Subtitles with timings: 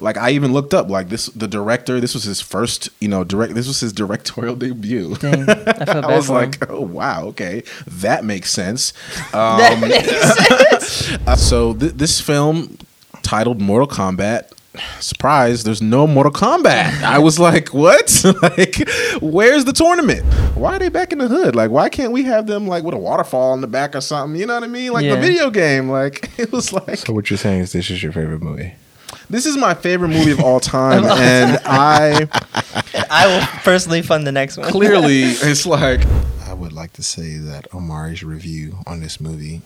[0.00, 2.00] like I even looked up like this the director.
[2.00, 3.54] This was his first, you know, direct.
[3.54, 5.14] This was his directorial debut.
[5.16, 6.50] Dang, I felt bad I was for him.
[6.50, 8.92] like, oh wow, okay, that makes sense.
[9.32, 10.08] That Um, makes
[11.06, 11.18] sense.
[11.26, 12.78] uh, so th- this film
[13.22, 14.52] titled Mortal Kombat.
[15.00, 15.64] Surprise!
[15.64, 17.02] There's no Mortal Kombat.
[17.02, 18.22] I was like, "What?
[18.42, 18.86] like,
[19.22, 20.22] where's the tournament?
[20.54, 21.56] Why are they back in the hood?
[21.56, 24.38] Like, why can't we have them like with a waterfall in the back or something?
[24.38, 24.92] You know what I mean?
[24.92, 25.88] Like the video game.
[25.88, 28.74] Like, it was like So what you're saying is this is your favorite movie?
[29.28, 32.28] This is my favorite movie of all time, and I
[33.10, 34.70] I will personally fund the next one.
[34.70, 36.00] clearly it's like
[36.46, 39.62] I would like to say that Amari's review on this movie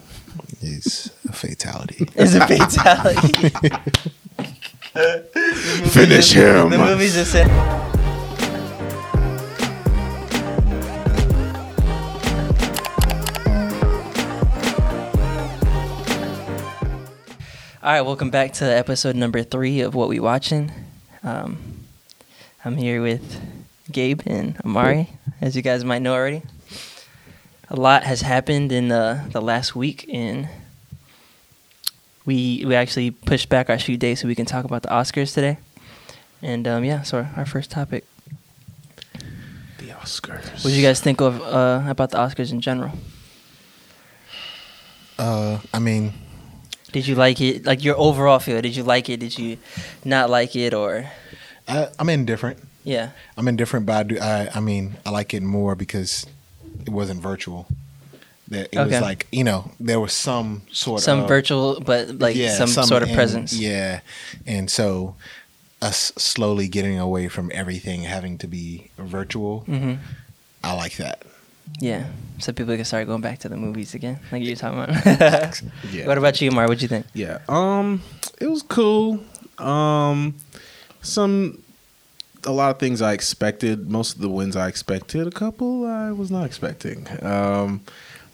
[0.63, 2.09] is a fatality.
[2.17, 3.51] is a fatality.
[5.91, 6.71] finish him.
[6.71, 7.49] the movie's just in.
[17.83, 20.71] All right, welcome back to episode number three of What We Watching.
[21.23, 21.87] Um,
[22.63, 23.41] I'm here with
[23.91, 25.09] Gabe and Amari,
[25.41, 26.43] as you guys might know already.
[27.71, 30.47] A lot has happened in the, the last week, and
[32.27, 35.33] we we actually pushed back our shoot day so we can talk about the Oscars
[35.33, 35.57] today.
[36.43, 38.05] And um, yeah, so our, our first topic.
[39.79, 40.53] The Oscars.
[40.63, 42.93] What do you guys think of uh, about the Oscars in general?
[45.19, 46.13] Uh, I mean,
[46.93, 47.65] Did you like it?
[47.67, 48.61] Like your overall feel?
[48.61, 49.19] Did you like it?
[49.21, 49.59] Did you
[50.05, 50.75] not like it?
[50.75, 51.11] Or
[51.69, 52.59] I, I'm indifferent.
[52.85, 54.19] yeah, I'm indifferent, but I do.
[54.19, 56.27] I, I mean, I like it more because
[56.87, 57.67] it wasn't virtual.
[58.49, 58.91] That it Okay.
[58.91, 62.55] was like you know there was some sort some of some virtual, but like yeah,
[62.57, 63.53] some, sort of and- presence.
[63.53, 64.01] Yeah,
[64.47, 65.15] and so
[65.81, 69.65] us slowly getting away from everything having to be virtual.
[69.69, 69.95] Mm-hmm.
[70.65, 71.23] I like that.
[71.79, 72.07] Yeah,
[72.39, 75.63] so people can start going back to the movies again, like you were talking about.
[75.93, 76.07] Yeah.
[76.07, 76.65] What about you, Mar?
[76.67, 77.07] What'd you think?
[77.15, 77.39] Yeah.
[77.49, 78.03] Um,
[78.41, 79.21] it was cool.
[79.59, 80.37] Um,
[81.03, 81.63] some
[82.47, 83.91] a lot of things I expected.
[83.91, 85.27] Most of the wins I expected.
[85.27, 87.07] A couple I was not expecting.
[87.23, 87.83] Um,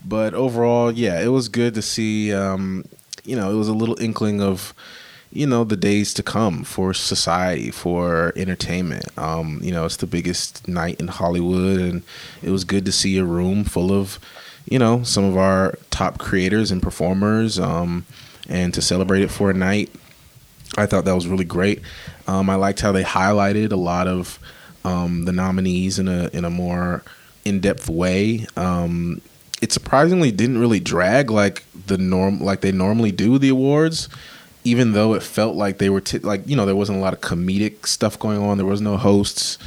[0.04, 2.32] but overall, yeah, it was good to see.
[2.32, 2.84] Um,
[3.24, 4.72] you know, it was a little inkling of
[5.31, 9.06] you know the days to come for society for entertainment.
[9.19, 12.03] Um you know it's the biggest night in hollywood and
[12.42, 14.19] it was good to see a room full of
[14.69, 18.04] you know some of our top creators and performers um
[18.48, 19.91] and to celebrate it for a night
[20.76, 21.81] i thought that was really great.
[22.26, 24.38] Um i liked how they highlighted a lot of
[24.84, 27.03] um the nominees in a in a more
[27.44, 28.47] in-depth way.
[28.56, 29.20] Um
[29.62, 34.09] it surprisingly didn't really drag like the norm like they normally do the awards
[34.72, 37.12] even though it felt like they were t- like you know there wasn't a lot
[37.16, 39.59] of comedic stuff going on there was no hosts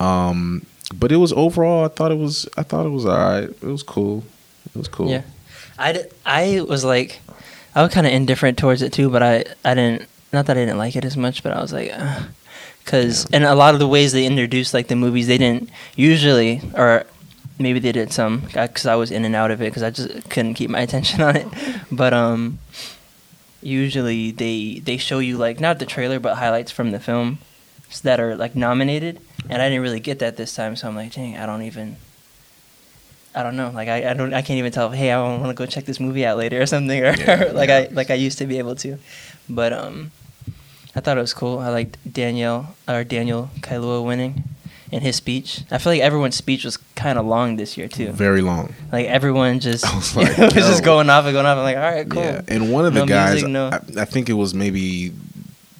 [0.00, 0.62] um
[1.02, 3.48] but it was overall i thought it was i thought it was all right.
[3.66, 4.24] It was cool.
[4.74, 5.08] It was cool.
[5.10, 5.22] Yeah,
[5.78, 7.20] I, d- I was like,
[7.74, 10.02] I was kind of indifferent towards it too, but I I didn't
[10.32, 11.90] not that I didn't like it as much, but I was like,
[12.84, 16.60] because and a lot of the ways they introduced like the movies, they didn't usually
[16.74, 17.04] or
[17.58, 20.28] maybe they did some because I was in and out of it because I just
[20.30, 21.46] couldn't keep my attention on it,
[21.92, 22.58] but um.
[23.60, 27.38] Usually they they show you like not the trailer but highlights from the film
[28.02, 30.76] that are like nominated, and I didn't really get that this time.
[30.76, 31.96] So I'm like, dang, I don't even
[33.34, 33.70] I don't know.
[33.70, 34.90] Like I, I don't I can't even tell.
[34.90, 37.68] Hey, I want to go check this movie out later or something, or Yeah, like
[37.68, 37.86] yeah.
[37.90, 38.98] I like I used to be able to.
[39.48, 40.10] But um,
[40.96, 41.58] I thought it was cool.
[41.58, 44.44] I liked Danielle or Daniel Kailua winning,
[44.92, 45.62] and his speech.
[45.70, 48.08] I feel like everyone's speech was kind of long this year too.
[48.12, 51.58] very long Like everyone just was like, was just going off and going off.
[51.58, 52.22] I'm like, all right, cool.
[52.22, 55.12] Yeah, and one of the No guys, music, no- I, I think it was maybe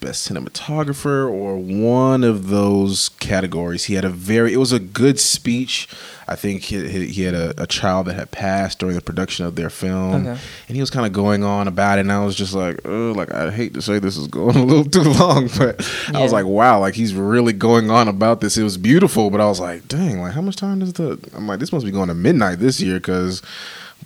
[0.01, 3.85] best cinematographer or one of those categories.
[3.85, 5.89] He had a very, it was a good speech.
[6.27, 9.47] I think he, he, he had a, a child that had passed during the production
[9.47, 10.41] of their film, Okay.
[10.69, 12.03] and he was kind of going on about it.
[12.03, 14.65] And I was just like, oh, like I hate to say this is going a
[14.65, 15.81] little too long, but
[16.15, 18.57] I was like, wow, like he's really going on about this.
[18.59, 21.19] It was beautiful, but I was like, dang, like how much time does the?
[21.35, 23.41] I'm like, this must be going to midnight this year because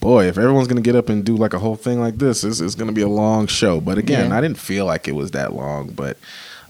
[0.03, 2.61] boy, if everyone's gonna get up and do like a whole thing like this, it's,
[2.61, 3.81] it's gonna be a long show.
[3.81, 4.37] But again, Yeah.
[4.37, 5.89] I didn't feel like it was that long.
[5.89, 6.19] But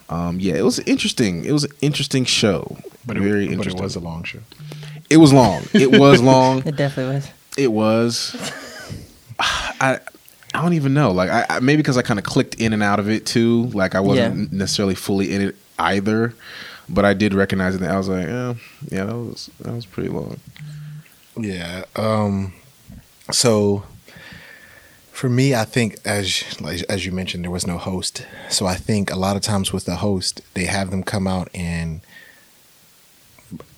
[0.09, 1.45] um, yeah, it was interesting.
[1.45, 2.77] It was an interesting show.
[3.05, 4.39] But very it, but it was a long show.
[5.11, 5.63] It was long.
[5.73, 6.63] It was long.
[6.65, 7.31] It definitely was.
[7.59, 8.53] It was.
[9.41, 9.99] I
[10.55, 11.11] I don't even know.
[11.11, 13.65] Like I, I maybe because I kind of clicked in and out of it too.
[13.69, 16.35] Like I wasn't necessarily fully in it either.
[16.89, 17.83] But I did recognize it.
[17.83, 18.55] I was like, yeah,
[18.91, 20.39] yeah, that was that was pretty long.
[21.39, 21.85] Yeah.
[21.97, 22.53] Um.
[23.33, 23.85] So,
[25.11, 26.43] for me, I think as
[26.89, 28.27] as you mentioned, there was no host.
[28.49, 31.49] So I think a lot of times with the host, they have them come out
[31.55, 32.01] and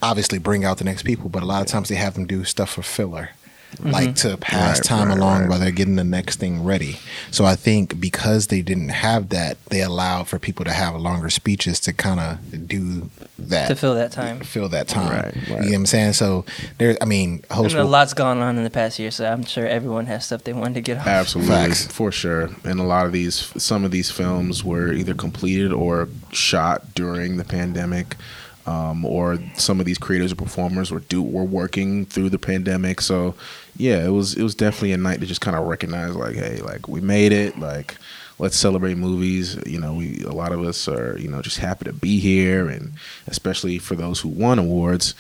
[0.03, 2.45] obviously bring out the next people, but a lot of times they have them do
[2.45, 3.31] stuff for filler.
[3.75, 3.91] Mm-hmm.
[3.91, 5.51] like to pass Right, time right, along right.
[5.51, 6.99] while they're getting the next thing ready.
[7.31, 11.29] So I think because they didn't have that, they allowed for people to have longer
[11.31, 14.41] speeches to kind of do that to fill that time.
[14.41, 15.11] fill that time.
[15.25, 16.13] Right, You know what I'm saying?
[16.15, 16.45] So
[16.79, 19.11] there, I mean, I host mean, a will- lot's gone on in the past year,
[19.11, 21.07] so I'm sure everyone has stuff they wanted to get off.
[21.07, 21.87] Absolutely, Facts.
[21.87, 22.51] for sure.
[22.65, 27.37] And a lot of these, some of these films were either completed or shot during
[27.37, 28.17] the pandemic,
[28.67, 33.01] um, or some of these creators or performers were do were working through the pandemic.
[33.01, 33.35] So,
[33.77, 36.59] yeah, it was it was definitely a night to just kind of recognize, like, hey,
[36.59, 37.97] like we made it, like.
[38.37, 39.57] Let's celebrate movies.
[39.65, 42.69] You know, we a lot of us are you know just happy to be here,
[42.69, 42.95] and
[43.29, 45.15] especially for those who won awards,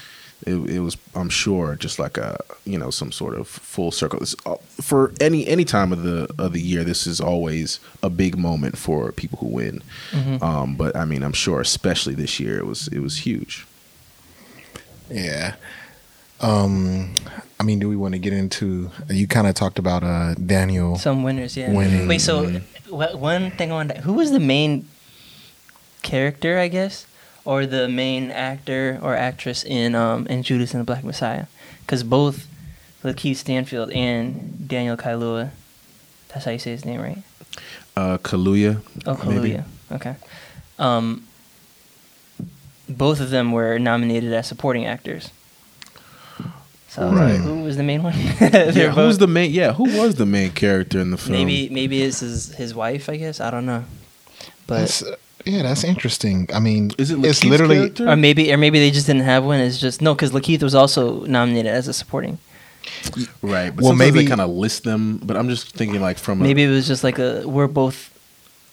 [0.47, 4.21] it, it was i'm sure just like a you know some sort of full circle
[4.21, 8.11] It's, uh, for any any time of the of the year this is always a
[8.11, 9.83] big moment for people who win
[10.43, 13.67] um but i mean i'm sure especially this year it was it was huge
[15.11, 15.55] yeah.
[16.41, 17.15] Um,
[17.61, 18.91] I mean, do we want to get into?
[19.09, 20.97] You kind of talked about uh Daniel.
[20.99, 21.71] Some winners, yeah.
[21.73, 22.09] Winning.
[22.09, 22.61] Wait, so
[22.91, 23.99] wha- one thing on that.
[23.99, 24.89] who was the main
[26.03, 27.07] character, I guess,
[27.45, 31.47] or the main actor or actress in um in Judas and the Black Messiah?
[31.81, 32.47] Because both
[33.03, 35.51] Lakeith Stanfield and Daniel Kailua,
[36.29, 37.19] that's how you say his name, right?
[37.97, 39.51] uh kaluuya Oh, maybe.
[39.53, 39.65] Kaluuya.
[39.93, 40.17] Okay.
[40.79, 41.25] Um,
[42.89, 45.31] both of them were nominated as supporting actors.
[46.89, 47.41] So I like, Right.
[47.41, 48.15] who was the main one?
[48.41, 51.69] yeah who was the main yeah who was the main character in the film maybe
[51.69, 53.09] maybe it's his his wife.
[53.09, 53.85] I guess I don't know,
[54.67, 56.49] but That's, uh, yeah, that's interesting.
[56.55, 58.09] I mean, is it it's literally character?
[58.09, 59.61] or maybe or maybe they just didn't have one.
[59.61, 62.39] It's just no, because Lakeith was also nominated as a supporting.
[63.43, 66.03] right but Well, well maybe- maybe they kind of list them but i'm just thinking
[66.03, 68.11] like from a, Maybe it was just like a we're both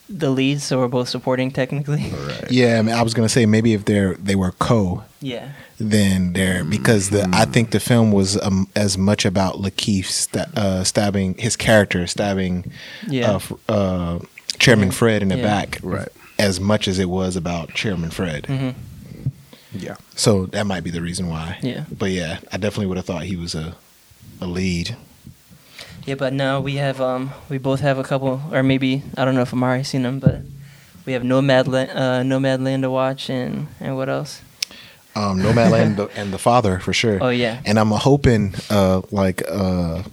[0.10, 2.12] the leads, so we're both supporting technically.
[2.28, 2.52] right.
[2.52, 2.80] yeah.
[2.80, 6.66] I mean, I was gonna say maybe if they're they were co, Yeah, then they're
[6.66, 11.36] because the I think the film was um, as much about Lakeith sta- uh, stabbing
[11.36, 12.70] his character stabbing
[13.08, 13.32] yeah.
[13.32, 14.20] uh, f- uh,
[14.60, 15.44] Chairman Fred in the Yeah.
[15.44, 16.10] back, Right.
[16.42, 18.46] As much as it was about Chairman Fred.
[18.48, 18.70] hmm
[19.74, 21.58] yeah So that might be the reason why.
[21.62, 21.86] Yeah.
[21.90, 23.76] But yeah, I definitely would have thought he was a
[24.42, 24.96] a lead.
[26.06, 29.36] Yeah, but now we have um we both have a couple, or maybe I don't
[29.36, 30.42] know if Amari's seen them, but
[31.06, 34.42] we have Nomad uh, Nomad Land to watch, and and what else?
[35.16, 37.20] Um, Nomadland and the, and the father for sure.
[37.22, 40.04] Oh yeah, And I'm hoping, uh, like uh,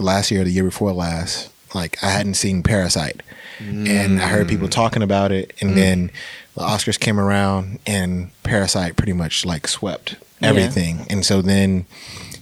[0.00, 3.20] last year, or the year before last, like I hadn't seen Parasite,
[3.58, 4.72] and I heard people mm.
[4.72, 5.74] talking about it, and mm.
[5.74, 6.10] then
[6.54, 10.48] the Oscars came around, and Parasite pretty much like swept Yeah.
[10.48, 11.86] everything, and so then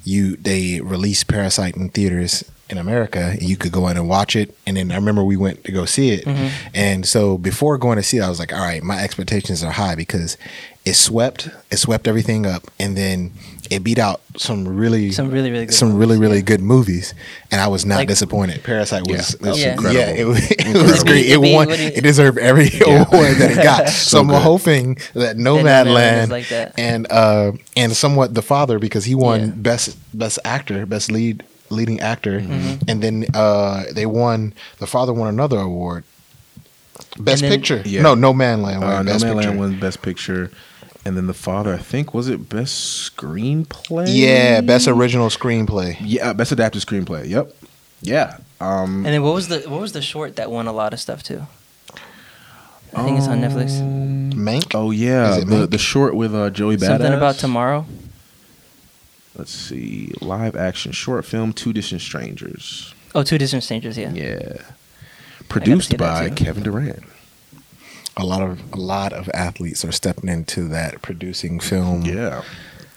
[0.05, 3.37] you they released Parasite in theaters in America.
[3.41, 5.85] You could go in and watch it, and then I remember we went to go
[5.85, 6.27] see it,
[6.75, 9.73] and so before going to see it, I was like, all right, my expectations are
[9.73, 10.37] high because
[10.85, 13.33] it swept, it swept everything up, and then
[13.71, 16.43] it beat out some really Some really, really good some really movies, really yeah.
[16.43, 17.15] good movies,
[17.51, 18.63] and I was not Like- disappointed.
[18.63, 19.73] Parasite was, Yeah, was Yeah.
[19.73, 20.01] incredible.
[20.01, 21.27] yeah, it was, it was great.
[21.27, 21.69] It won.
[21.71, 23.89] you- It deserved every award that it got.
[23.89, 26.75] so, So I'm hoping that Nomadland Nomadland is like that.
[26.79, 29.47] and uh and somewhat the father because he won Yeah.
[29.57, 31.43] best best actor, best lead
[31.75, 32.89] leading actor, Mm-hmm.
[32.89, 34.55] and then uh they won.
[34.79, 36.05] The father won another award.
[37.19, 37.83] Best then- picture.
[37.85, 38.03] Yeah.
[38.03, 38.83] No, No Man Land.
[38.83, 39.49] Uh, won no best Man picture.
[39.51, 40.51] Land won Best Picture,
[41.05, 42.75] and then the father, I think, was it Best
[43.17, 44.07] Screenplay?
[44.09, 45.97] Yeah, best original screenplay.
[46.01, 47.29] Yeah, Best Adapted Screenplay.
[47.29, 47.53] Yep.
[48.03, 48.39] Yeah.
[48.61, 51.01] Um, And then what was the what was the short that won a lot of
[51.01, 51.47] stuff too?
[52.97, 53.81] I think it's on Netflix.
[54.35, 54.73] Mank.
[54.75, 55.71] oh yeah, the Mank?
[55.71, 56.87] the short with uh, Joey Badass.
[56.87, 57.87] Something about tomorrow.
[59.37, 62.95] Let's see, live action short film, Two Distant Strangers.
[63.15, 63.97] Oh, two distant strangers.
[63.97, 64.13] Yeah.
[64.13, 64.57] Yeah.
[65.49, 66.31] Produced by.
[66.31, 67.03] Kevin Durant.
[68.17, 72.03] a lot of a lot of athletes are stepping into that producing film.
[72.05, 72.43] Yeah.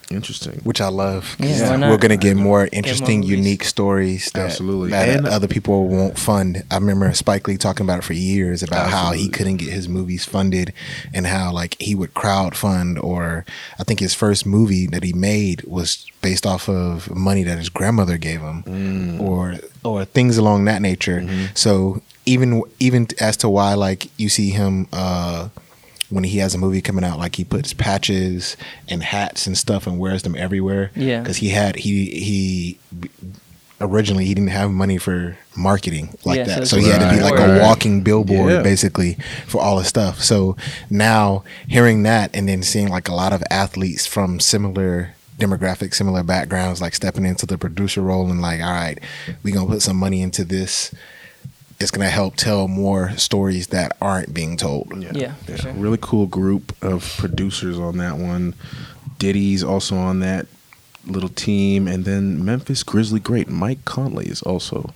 [0.10, 0.62] Interesting.
[0.64, 1.36] Which I love.
[1.40, 1.90] Yeah, why not?
[1.92, 3.38] We're gonna get more interesting, movies.
[3.38, 4.90] unique stories that, Absolutely.
[4.92, 6.64] that And- other people won't fund.
[6.72, 9.90] I remember Spike Lee talking about it for years about how he couldn't get his
[9.90, 10.72] movies funded
[11.14, 13.46] and how like he would crowd fund or
[13.80, 17.70] I think his first movie that he made was based off of money that his
[17.70, 19.20] grandmother gave him Mm.
[19.22, 21.22] or or things along that nature.
[21.22, 21.46] Mm-hmm.
[21.54, 25.50] So even even as to why like you see him uh
[26.10, 28.56] when he has a movie coming out, like he puts patches
[28.88, 30.92] and hats and stuff and wears them everywhere.
[30.96, 31.20] Yeah.
[31.22, 32.80] because he had he he
[33.80, 37.16] originally he didn't have money for marketing like Yeah, that, it's so, he had to
[37.16, 38.62] be like a walking billboard Yeah.
[38.64, 40.24] basically for all his stuff.
[40.24, 40.58] So
[40.90, 46.24] now hearing that and then seeing like a lot of athletes from similar demographic, similar
[46.24, 48.98] backgrounds, like stepping into the producer role and like, all right,
[49.44, 50.92] we're gonna put some money into this.
[51.80, 54.92] It's gonna help tell more stories that aren't being told.
[55.16, 55.74] Yeah, for sure.
[55.74, 58.56] Really cool group of producers on that one.
[59.20, 60.48] Diddy's also on that
[61.06, 64.94] little team, and then Memphis Grizzly great Mike Conley is also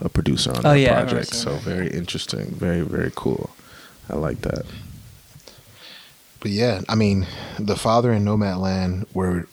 [0.00, 1.34] a producer on Oh, that yeah, I remember project.
[1.34, 1.62] So that.
[1.62, 3.50] very interesting, very very cool.
[4.10, 4.66] I like that.
[6.40, 7.26] But yeah, I mean,
[7.58, 9.46] the father and Nomadland were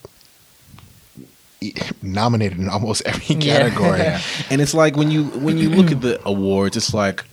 [2.02, 3.58] nominated in almost every Yeah.
[3.70, 4.02] category.
[4.50, 7.24] and it's like when you when you look at the awards, it's like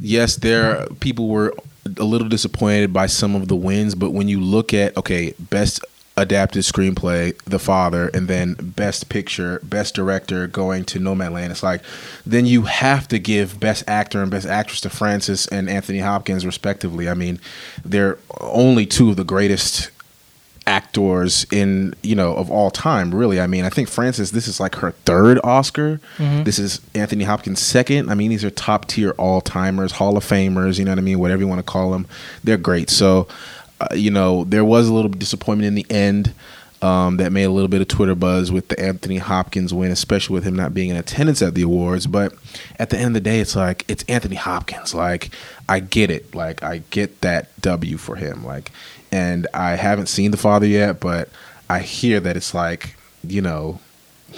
[0.00, 1.54] yes, there people were
[1.98, 5.80] a little disappointed by some of the wins, but when you look at okay, best
[6.16, 11.82] adapted screenplay, The Father, and then best picture, best director going to Nomadland, it's like
[12.24, 16.46] then you have to give best actor and best actress to Frances and Anthony Hopkins
[16.46, 17.08] respectively.
[17.08, 17.40] I mean,
[17.84, 19.90] they're only two of the greatest
[20.66, 23.40] actors in you know of all time really.
[23.40, 26.00] I mean i think frances this is like her third oscar.
[26.44, 28.10] This is anthony hopkins second.
[28.10, 31.02] I mean these are top tier all timers hall of famers you know what i
[31.02, 32.06] mean whatever you want to call them
[32.42, 32.88] they're great.
[32.90, 33.28] So
[33.80, 36.32] uh, you know there was a little disappointment in the end
[36.84, 40.34] um, that made a little bit of twitter buzz with the anthony hopkins win especially
[40.34, 42.06] with him not being in attendance at the awards.
[42.06, 42.34] But
[42.78, 44.94] at the end of the day it's like it's anthony hopkins.
[44.94, 45.30] Like
[45.68, 46.34] i get it.
[46.34, 48.44] Like i get that w for him.
[48.44, 48.70] Like
[49.14, 51.28] and I haven't seen The Father yet, but
[51.70, 53.78] I hear that it's like, you know,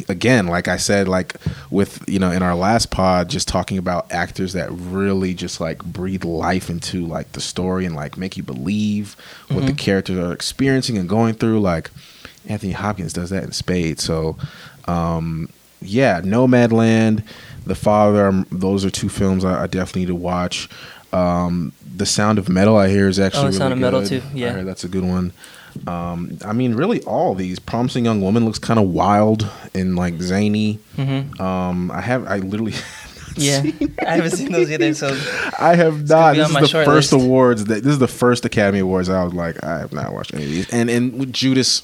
[0.06, 1.34] again, like I said, like
[1.70, 5.82] with, you know, in our last pod, just talking about actors that really just like
[5.82, 9.16] breathe life into like the story and like make you believe
[9.48, 11.60] what the characters are experiencing and going through.
[11.60, 11.90] Like
[12.48, 14.02] Anthony Hopkins does that in spades.
[14.02, 14.36] So,
[14.86, 15.48] um,
[15.82, 17.22] yeah, Nomadland,
[17.66, 20.68] The Father, um, those are two films I, I definitely need to watch.
[21.12, 24.20] Um, the Sound of Metal, I hear, is actually Oh, The Sound really of Metal,
[24.20, 24.62] too, yeah.
[24.62, 25.32] That's a good one.
[25.86, 27.58] Um, I mean, really, all these.
[27.58, 30.78] Promising Young Woman looks kind of wild and like zany.
[30.96, 32.72] hmm Um, I have, I literally,
[33.36, 33.62] Yeah,
[34.06, 34.94] I haven't seen those either.
[34.94, 35.08] So
[35.58, 36.36] I have not.
[36.36, 37.24] This is the first list.
[37.24, 39.10] awards that this is the first Academy Awards.
[39.10, 40.70] I was like, I have not watched any of these.
[40.70, 41.82] And and with Judas,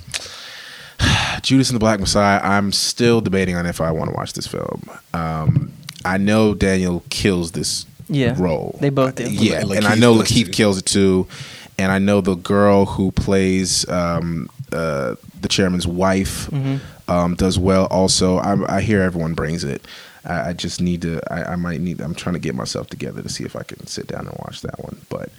[1.43, 4.47] Judas and the Black Messiah, I'm still debating on if I want to watch this
[4.47, 4.83] film.
[5.13, 5.73] Um,
[6.05, 8.79] I know Daniel kills this Yeah, role.
[8.81, 9.25] they both do.
[9.31, 11.27] Yeah, La- and I know does Lakeith kills it too.
[11.79, 16.81] And I know the girl who plays um, uh, the chairman's wife Mhm.
[17.09, 17.87] um, does well.
[17.87, 19.85] Also, I, I hear everyone brings it.
[20.25, 21.21] I, I just need to.
[21.33, 22.01] I, I might need.
[22.01, 24.61] I'm trying to get myself together to see if I can sit down and watch
[24.61, 24.99] that one.
[25.09, 25.31] But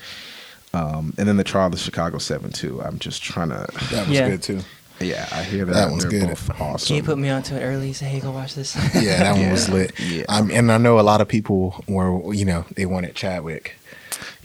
[0.73, 2.81] um, and then the trial of the Chicago Seven too.
[2.81, 3.67] I'm just trying to.
[3.91, 4.29] That was Yeah.
[4.29, 4.59] good too.
[5.05, 5.73] Yeah, I hear that.
[5.73, 6.27] That one's They're good.
[6.29, 6.87] both awesome.
[6.87, 7.93] Can you put me onto it early?
[7.93, 8.75] Say, hey, go watch this.
[8.95, 9.99] Yeah, that one was lit.
[9.99, 10.23] yeah.
[10.29, 13.75] Um, and I know a lot of people were, you know, they wanted Chadwick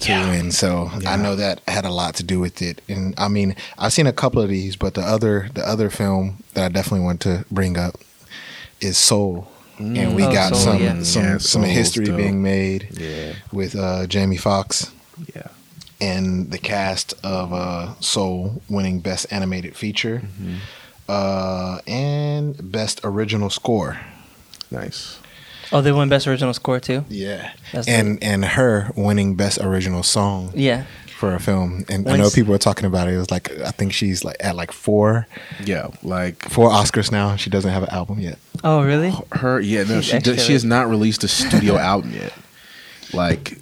[0.00, 0.31] to Yeah.
[0.31, 1.12] win, so Yeah.
[1.12, 2.81] I know that had a lot to do with it.
[2.88, 6.43] And I mean, I've seen a couple of these, but the other, the other film
[6.55, 7.95] that I definitely want to bring up
[8.81, 9.49] is Soul,
[9.79, 11.03] and we Oh, got Soul, some yeah.
[11.03, 12.17] some Yeah, some history dope.
[12.17, 14.91] being made Yeah, with uh, Jamie Foxx
[15.35, 15.49] yeah.
[16.00, 20.23] And the cast of uh, Soul winning Best Animated Feature.
[20.25, 20.55] Mm-hmm.
[21.09, 23.99] Uh, and best original score.
[24.71, 25.19] Nice.
[25.73, 27.05] oh, they won best original score too.
[27.09, 30.85] Yeah, That's and and her winning best original song Yeah,
[31.17, 31.87] for a film.
[31.88, 33.14] And I know people were talking about it.
[33.14, 35.26] It was like I think she's like at like four
[35.64, 37.37] Yeah, like four Oscars now.
[37.37, 38.38] She doesn't have an album yet.
[38.62, 39.12] Oh, really?
[39.33, 42.35] her yeah no She's she does, she has not released a studio album yet
[43.15, 43.59] like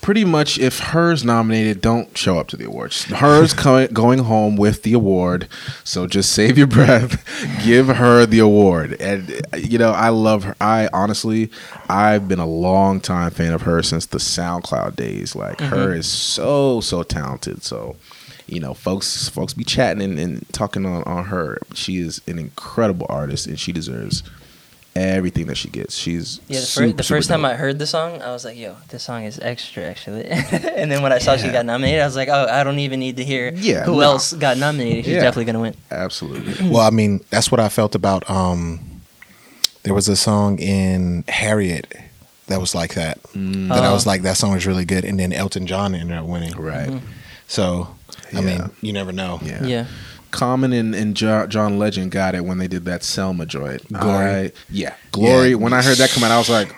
[0.00, 3.04] pretty much if hers nominated don't show up to the awards.
[3.04, 5.48] Hers coming going home with the award.
[5.84, 7.24] So just save your breath.
[7.64, 9.00] Give her the award.
[9.00, 10.56] And you know i love her.
[10.60, 11.50] I honestly
[11.88, 15.36] i've been a long time fan of her since the soundcloud days.
[15.36, 15.98] Like her mm-hmm.
[15.98, 17.62] is so so talented.
[17.62, 17.96] So
[18.46, 21.58] you know, folks folks be chatting and, and talking on, on her.
[21.74, 24.22] She is an incredible artist and she deserves
[24.96, 25.96] everything that she gets.
[25.96, 27.44] She's Yeah, the, super, fir- the super first time.
[27.44, 31.02] I heard the song, I was like, "Yo, this song is extra, actually." and then
[31.02, 33.24] when I saw she got nominated, I was like, "Oh, I don't even need to
[33.24, 34.00] hear Yeah, who no.
[34.00, 35.04] else got nominated.
[35.04, 35.20] She's Yeah.
[35.22, 38.28] definitely gonna win." absolutely Well, I mean, that's what I felt about.
[38.30, 38.80] um
[39.82, 41.86] There was a song in Harriet
[42.48, 43.18] that was like that.
[43.34, 43.94] That I Oh.
[43.94, 45.04] was like, that song is really good.
[45.04, 46.52] And then Elton John ended up winning.
[46.56, 46.90] right.
[47.48, 47.88] So,
[48.32, 48.40] I Yeah.
[48.40, 49.40] mean, you never know.
[49.44, 49.86] Yeah.
[50.36, 53.86] Common and, and jo- John Legend got it when they did that Selma joint.
[53.92, 54.24] Glory.
[54.26, 55.50] I- yeah, Glory.
[55.50, 55.54] Yeah.
[55.56, 56.72] When I heard that come out, I was like,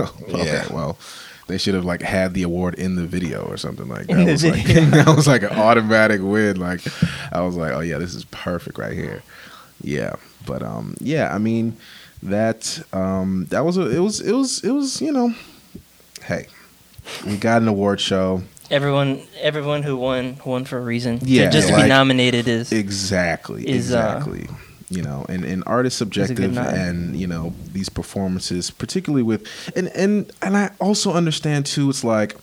[0.00, 0.72] okay, Yeah.
[0.72, 0.98] well,
[1.46, 4.26] they should have like had the award in the video or something like that.
[4.26, 6.60] Was like, that was like an automatic win.
[6.60, 6.82] Like,
[7.32, 9.22] I was like, oh yeah, this is perfect right here.
[9.80, 10.12] Yeah,
[10.46, 11.76] but um, yeah, I mean,
[12.22, 15.32] that um, that was a, it was it was it was you know,
[16.24, 16.48] hey,
[17.24, 18.42] we got an award show.
[18.70, 21.20] Everyone, everyone who won won for a reason.
[21.22, 23.66] Yeah, To- just to like- be nominated is Exactly.
[23.68, 24.48] is, uh, exactly.
[24.90, 29.46] you know, and, and art is subjective and, you know, these performances, particularly with
[29.76, 32.36] and, and and I also understand too, it's like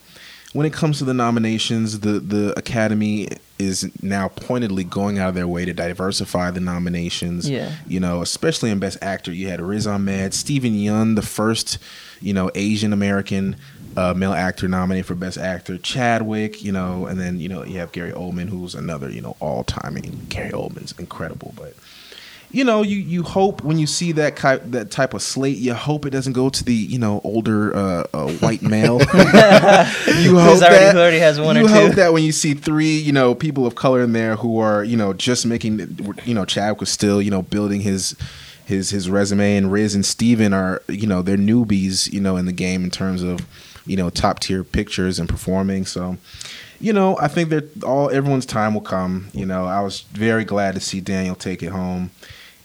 [0.52, 3.28] when it comes to the nominations, the the Academy
[3.58, 7.48] is now pointedly going out of their way to diversify the nominations.
[7.48, 7.72] Yeah.
[7.86, 11.78] You know, especially in Best Actor, you had Riz Ahmed, Steven Yeun, the first,
[12.20, 13.56] you know, Asian American
[13.96, 17.78] uh, male actor nominated for Best Actor, Chadwick, you know, and then, you know, you
[17.78, 19.96] have Gary Oldman, who's another, you know, all time.
[19.96, 21.74] I mean, Gary Oldman's incredible, but
[22.52, 25.74] you know, you, you hope when you see that ki- that type of slate, you
[25.74, 29.00] hope it doesn't go to the you know older uh, uh, white male.
[29.00, 29.06] you
[30.38, 31.96] hope already- that already has one or you hope two.
[31.96, 34.96] that when you see three you know people of color in there who are you
[34.96, 38.14] know just making you know Chad was still you know building his
[38.64, 42.46] his his resume and Riz and Steven are you know they're newbies you know in
[42.46, 43.40] the game in terms of
[43.86, 45.86] you know top tier pictures and performing.
[45.86, 46.16] So
[46.80, 49.66] you know I think that all everyone's time will come you know.
[49.66, 52.10] I was very glad to see Daniel take it home.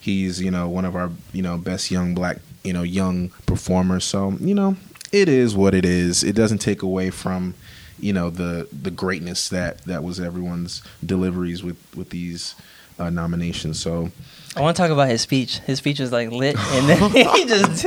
[0.00, 4.04] He's you know one of our you know best young black you know young performers.
[4.04, 4.76] So you know
[5.12, 6.24] it is what it is.
[6.24, 7.54] It doesn't take away from
[7.98, 12.54] you know the the greatness that that was everyone's deliveries with with these
[12.98, 13.80] uh, nominations.
[13.80, 14.10] So
[14.54, 15.58] I want to talk about his speech.
[15.60, 17.86] His speech was like lit, and then he just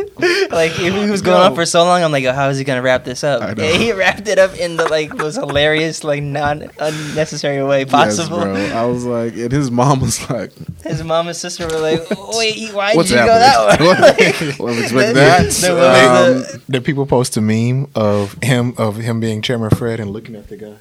[0.52, 2.02] like he was going on for so long.
[2.04, 3.42] I'm like, oh, how is he gonna wrap this up?
[3.44, 3.64] I know.
[3.64, 8.40] And he wrapped it up in the like most hilarious, like non unnecessary way possible.
[8.46, 8.80] yes, bro.
[8.82, 10.52] I was like and his mom was like
[10.84, 12.02] His mom and sister were like,
[12.36, 15.52] "Wait, why what's did you happening go that way?" Like, Wasn't that.
[15.52, 20.00] the- Um, the- Did people post a meme of him of him being Chairman Fred
[20.00, 20.76] and looking at the guy?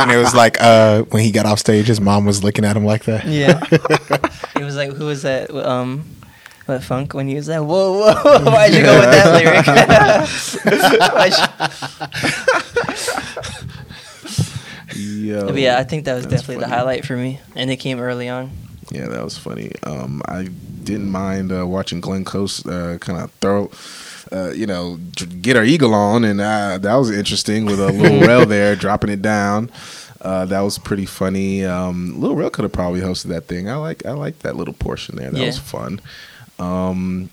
[0.00, 2.76] And it was like uh, when he got off stage, his mom was looking at
[2.76, 3.24] him like that.
[3.26, 3.58] Yeah.
[4.68, 5.50] Was like, who was that?
[5.50, 6.04] Um,
[6.66, 9.64] what funk when he was like, whoa, whoa, why'd you go with that lyric?
[14.94, 18.00] Yo, but yeah, I think that was definitely the highlight for me, and it came
[18.00, 18.50] early on.
[18.90, 19.72] Yeah, that was funny.
[19.82, 20.48] Um, I
[20.84, 23.70] didn't mind uh, watching Glenn Close uh, kind of throw,
[24.32, 24.98] uh, you know,
[25.40, 29.10] get our eagle on, and uh, that was interesting with a little rail there dropping
[29.10, 29.70] it down.
[30.20, 31.64] Uh, that was pretty funny.
[31.64, 33.68] Um, Lil Rel could have probably hosted that thing.
[33.70, 35.30] I like I like that little portion there.
[35.30, 35.46] That Yeah.
[35.46, 36.00] was fun.
[36.58, 37.30] Um,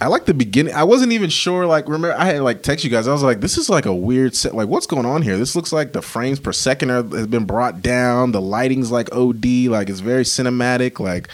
[0.00, 0.74] I like the beginning.
[0.74, 1.64] I wasn't even sure.
[1.66, 3.08] Like, remember, I had like text you guys.
[3.08, 4.54] I was like, "This is like a weird set.
[4.54, 5.38] Like, what's going on here?
[5.38, 8.32] This looks like the frames per second are, has been brought down.
[8.32, 9.68] The lighting's like OD.
[9.68, 11.00] Like, it's very cinematic.
[11.00, 11.28] Like,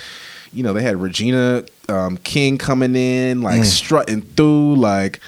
[0.53, 4.77] you know, they had Regina um, King coming in, like strutting through.
[4.77, 5.19] Like,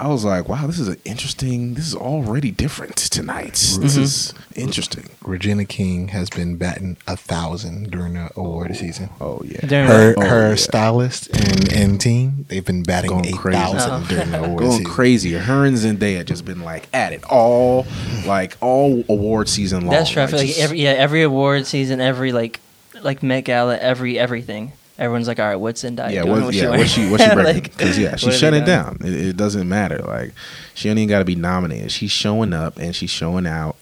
[0.00, 1.74] I was like, wow, this is an interesting.
[1.74, 3.54] This is already different tonight.
[3.80, 4.60] This is mm-hmm.
[4.60, 5.10] interesting.
[5.24, 9.10] Regina King has been batting a thousand during the award oh, season.
[9.20, 10.54] Oh yeah, During- Her Oh, her yeah.
[10.54, 13.58] stylist and, and team, they've been batting Going eight crazy.
[13.58, 14.06] thousand Oh.
[14.08, 14.56] during the award season.
[14.58, 14.84] going season.
[14.94, 15.32] crazy.
[15.32, 17.84] Her and Zendaya just been like at it all,
[18.24, 19.90] like all award season long.
[19.90, 20.22] That's true.
[20.22, 22.60] I feel like just- every yeah, every award season, every like
[23.02, 24.72] like Met Gala, every everything.
[24.98, 26.42] Everyone's like, all right, what's in yeah, doing?
[26.44, 27.62] what, yeah, what she what she breaking?
[27.62, 28.98] Because yeah, she's she have shut they it down.
[29.00, 29.98] It, it doesn't matter.
[29.98, 30.34] Like
[30.74, 31.92] she ain't even got to be nominated.
[31.92, 33.76] She's showing up and she's showing out,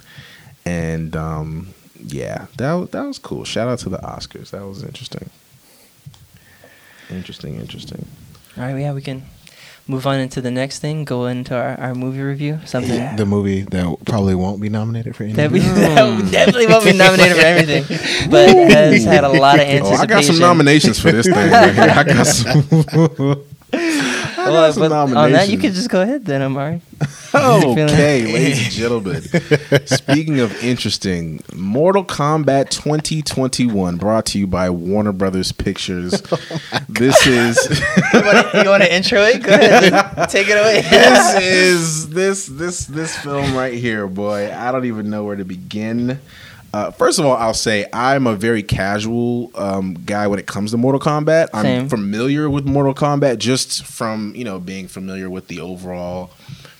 [0.66, 3.44] and um, yeah, that that was cool.
[3.44, 4.50] Shout out to the Oscars.
[4.50, 5.30] That was interesting.
[7.08, 8.06] Interesting, interesting.
[8.58, 9.24] All right, yeah, we can
[9.88, 11.04] move on into the next thing.
[11.04, 12.58] Go into our, our movie review.
[12.64, 15.36] Something The movie that probably won't be nominated for anything.
[15.44, 17.84] that we that definitely won't be nominated for everything,
[18.30, 19.96] but has had a lot of anticipation.
[19.96, 21.50] Oh, I got some nominations for this thing.
[21.50, 21.84] Right here.
[21.84, 23.44] I got some.
[24.46, 26.80] Oh, well, some but on that, you could just go ahead then, Amari.
[27.34, 29.20] Okay, ladies and gentlemen.
[29.86, 36.22] Speaking of interesting, Mortal Kombat 2021 brought to you by Warner Brothers Pictures.
[36.72, 37.68] Oh this is
[38.14, 39.42] you want to intro it?
[39.42, 40.80] Go ahead, take it away.
[40.80, 44.52] this is this this this film right here, boy.
[44.54, 46.18] I don't even know where to begin.
[46.72, 50.72] Uh, first of all, I'll say I'm a very casual um, guy when it comes
[50.72, 51.48] to Mortal Kombat.
[51.54, 51.88] I'm Same.
[51.88, 56.30] familiar with Mortal Kombat just from you know being familiar with the overall,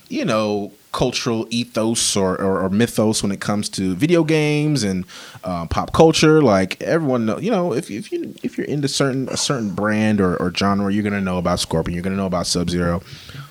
[0.09, 5.05] you know, cultural ethos or, or, or mythos when it comes to video games and
[5.45, 6.41] uh, pop culture.
[6.43, 10.21] Like everyone, know, you know, if if you if you're into certain a certain brand
[10.21, 11.95] or, or genre, you're gonna know about Scorpion.
[11.95, 13.03] You're gonna know about Sub Zero.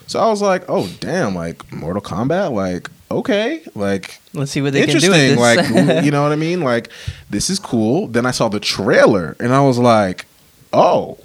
[0.06, 4.72] So I was like, oh damn, like Mortal Kombat, like okay, like Let's see what
[4.72, 5.38] they can do interesting.
[5.38, 6.60] Like you know what I mean?
[6.60, 6.90] Like
[7.30, 8.08] this is cool.
[8.08, 10.26] Then I saw the trailer and I was like,
[10.72, 11.18] oh,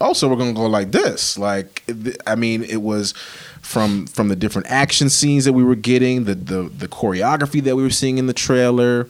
[0.00, 1.38] oh, so we're gonna go like this.
[1.38, 3.12] Like th- I mean, it was
[3.62, 7.76] from from the different action scenes that we were getting, the the the choreography that
[7.76, 9.08] we were seeing in the trailer.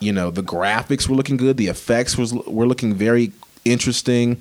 [0.00, 1.56] You know, the graphics were looking good.
[1.56, 3.32] The effects was were looking very
[3.64, 4.40] interesting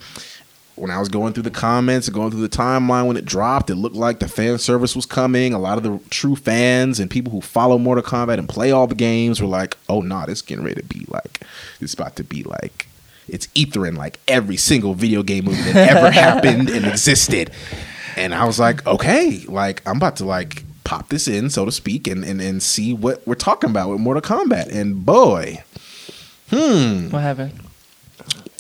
[0.78, 3.70] when I was going through the comments and going through the timeline when it dropped,
[3.70, 5.54] it looked like the fan service was coming.
[5.54, 8.88] A lot of the true fans and people who follow Mortal Kombat and play all
[8.88, 11.42] the games were like, "Oh, nah, this getting ready to be like,
[11.82, 12.88] it's about to be like,
[13.28, 17.52] it's ethering like every single video game movie that ever happened and existed."
[18.16, 21.72] And I was like, "Okay, like I'm about to like pop this in, so to
[21.72, 25.64] speak, and and and see what we're talking about with Mortal Kombat." And boy,
[26.50, 27.10] Hmm.
[27.10, 27.60] What happened?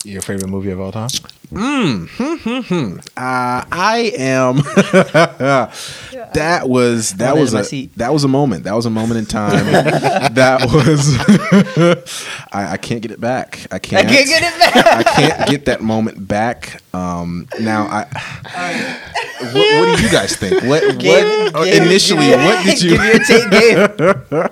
[0.07, 1.09] Your favorite movie of all time?
[1.49, 2.05] Hmm.
[2.07, 2.97] Hmm.
[3.17, 4.55] Uh, I am.
[6.33, 8.63] that was that was a that was a moment.
[8.63, 9.65] That was a moment in time.
[10.33, 11.17] that was.
[12.53, 13.67] I, I can't get it back.
[13.69, 14.07] I can't.
[14.07, 14.85] get it back.
[14.87, 16.81] I can't get that moment back.
[16.93, 18.05] Um, now I.
[19.41, 20.63] What, what do you guys think?
[20.63, 22.29] What, what Gabe- Gabe- initially?
[22.29, 22.91] What did you?
[22.91, 24.51] Give your take,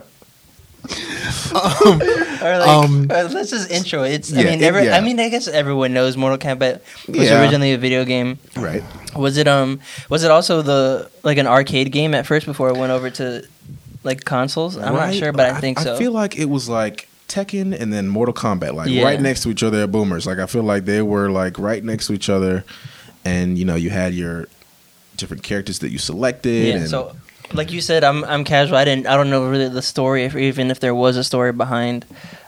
[1.26, 2.02] Gabe.
[2.42, 4.04] or like, um, or let's just intro.
[4.04, 4.14] it.
[4.14, 4.34] It's.
[4.34, 4.98] I Yeah, mean, it- every, yeah.
[4.98, 7.42] I mean, I guess everyone knows Mortal Kombat was Yeah.
[7.42, 8.38] originally a video game.
[8.56, 8.84] right.
[9.16, 9.80] Was it um?
[10.10, 13.44] Was it also the like an arcade game at first before it went over to
[14.04, 14.78] like consoles?
[14.78, 15.96] I'm not sure, but I think so.
[15.96, 19.04] I feel like it was like Tekken and then Mortal Kombat, like Yeah.
[19.04, 20.26] right next to each other at Boomers.
[20.28, 22.66] Like I feel like they were like right next to each other,
[23.24, 24.48] and you know you had your
[25.16, 26.68] different characters that you selected.
[26.68, 26.76] yeah.
[26.76, 27.16] and, So,
[27.54, 28.78] like you said, I'm I'm casual.
[28.78, 29.08] I didn't.
[29.08, 32.06] I don't know really the story, if even if there was a story behind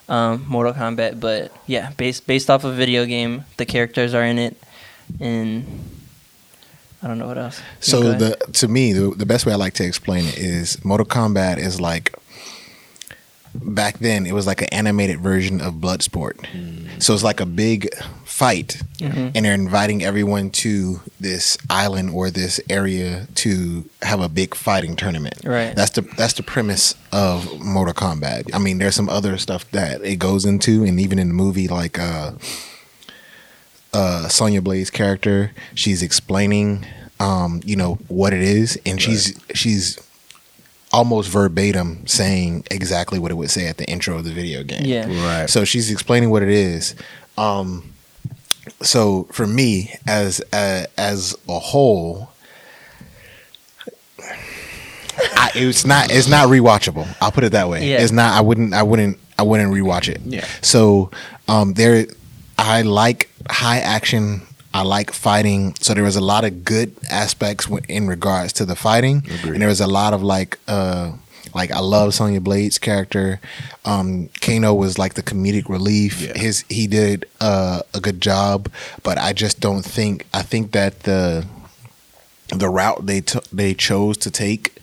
[0.10, 1.20] um, Mortal Kombat.
[1.20, 4.58] But yeah, based based off a video game, the characters are in it,
[5.20, 5.66] and
[7.02, 7.62] I don't know what else.
[7.80, 11.06] So the to me the, the best way I like to explain it is Mortal
[11.06, 12.14] Kombat is like
[13.64, 16.36] back then it was like an animated version of Bloodsport.
[17.02, 17.90] So it's like a big
[18.26, 19.32] fight Mhm.
[19.36, 24.96] and they're inviting everyone to this island or this area to have a big fighting
[24.96, 25.36] tournament.
[25.44, 25.76] Right.
[25.76, 28.50] That's the that's the premise of Mortal Kombat.
[28.54, 31.68] I mean there's some other stuff that it goes into and even in the movie
[31.68, 32.32] like uh
[33.94, 35.52] uh, Sonya Blade's character.
[35.74, 36.86] She's explaining,
[37.20, 39.98] um, you know, what it is, and she's she's
[40.92, 44.84] almost verbatim saying exactly what it would say at the intro of the video game.
[44.86, 45.06] Yeah.
[45.26, 45.50] right.
[45.50, 46.96] So she's explaining what it is.
[47.38, 47.94] Um,
[48.82, 52.30] so for me, as a, as a whole,
[55.20, 57.08] I, it's not it's not rewatchable.
[57.22, 57.90] I'll put it that way.
[57.90, 58.02] Yeah.
[58.02, 58.34] It's not.
[58.34, 58.74] I wouldn't.
[58.74, 59.18] I wouldn't.
[59.40, 60.22] I wouldn't rewatch it.
[60.26, 60.46] Yeah.
[60.62, 61.12] So
[61.48, 62.06] um, there,
[62.58, 64.42] I like high action.
[64.78, 65.74] I like fighting.
[65.82, 69.54] So there was a lot of good aspects w- in regards to the fighting, Agreed.
[69.54, 70.60] and there was a lot of like.
[70.68, 71.14] Uh,
[71.56, 73.40] like I love Sonya Blade's character.
[73.86, 76.22] Um, Kano was like the comedic relief.
[76.22, 76.38] Yeah.
[76.38, 78.70] His he did uh, a good job,
[79.02, 80.26] but I just don't think.
[80.34, 81.46] I think that the
[82.50, 84.76] the route they took they chose to take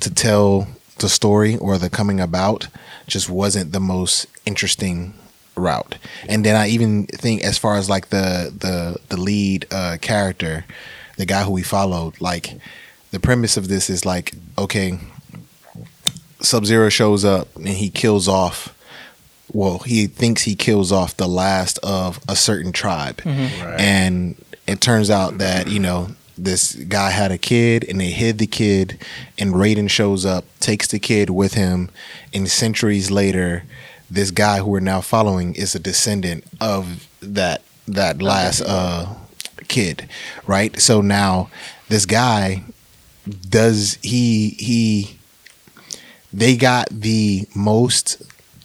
[0.00, 0.66] to tell
[0.98, 2.66] the story or the coming about
[3.06, 5.14] just wasn't the most interesting
[5.58, 5.96] route.
[6.28, 10.64] And then I even think as far as like the the the lead uh, character,
[11.16, 12.54] the guy who we followed, like
[13.10, 14.98] the premise of this is like okay,
[16.40, 18.74] Sub Zero shows up and he kills off.
[19.52, 23.76] Well, he thinks he kills off the last of a certain tribe, Right.
[23.80, 28.38] and it turns out that you know this guy had a kid and they hid
[28.38, 29.02] the kid
[29.38, 31.90] and Raiden shows up takes the kid with him
[32.32, 33.64] and centuries later
[34.10, 39.06] this guy who we're now following is a descendant of that that last uh
[39.68, 40.08] kid
[40.46, 41.48] right so now
[41.88, 42.62] this guy
[43.48, 45.18] does he he
[46.32, 48.22] they got the most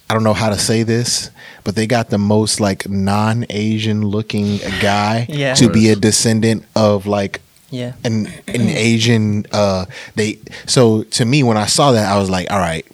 [0.08, 1.30] I don't know how to say this,
[1.64, 5.54] but they got the most like non-Asian looking guy Yeah.
[5.54, 7.94] to be a descendant of like yeah.
[8.04, 12.50] an an Asian uh they so to me when I saw that I was like
[12.50, 12.86] all right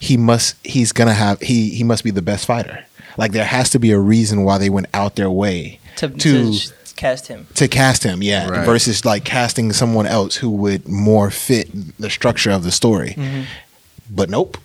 [0.00, 2.84] he must he's gonna have he he must be the best fighter
[3.18, 6.52] like there has to be a reason why they went out their way To, to
[6.52, 7.46] to cast him.
[7.54, 8.64] to cast him yeah Right.
[8.66, 13.42] versus like casting someone else who would more fit the structure of the story Mm-hmm.
[14.10, 14.56] but nope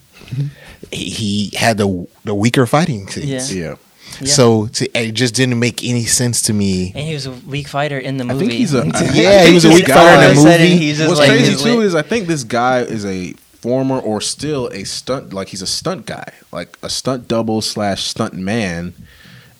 [0.91, 3.63] he, he had the the weaker fighting scenes Yeah.
[3.69, 3.75] yeah.
[4.21, 4.27] Yeah.
[4.27, 7.67] so to, it just didn't make any sense to me And he was a weak
[7.67, 8.47] fighter in the I movie.
[8.47, 8.91] think he's a I- I Yeah,
[9.39, 10.77] think he was a weak fighter in the of a sudden, movie.
[10.77, 13.33] He's just What's like crazy too way- is I think this guy is a
[13.65, 18.03] former or still a stunt like he's a stunt guy, like a stunt double slash
[18.03, 18.93] stunt man,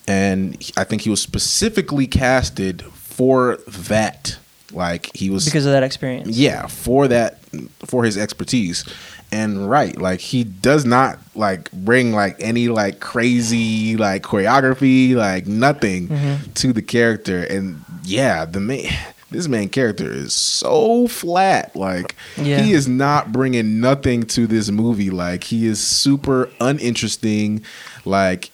[0.08, 4.38] and I think he was specifically casted for that.
[4.72, 6.28] Like he was because of that experience.
[6.38, 7.40] yeah for that
[7.86, 8.84] for his expertise
[9.32, 15.48] and right like he does not like bring like any like crazy like choreography like
[15.48, 16.52] nothing Mm-hmm.
[16.54, 18.90] to the character and yeah the main
[19.32, 21.76] this man character is so flat.
[21.76, 22.62] Like Yeah.
[22.62, 25.10] he is not bringing nothing to this movie.
[25.10, 27.64] Like he is super uninteresting.
[28.06, 28.52] Like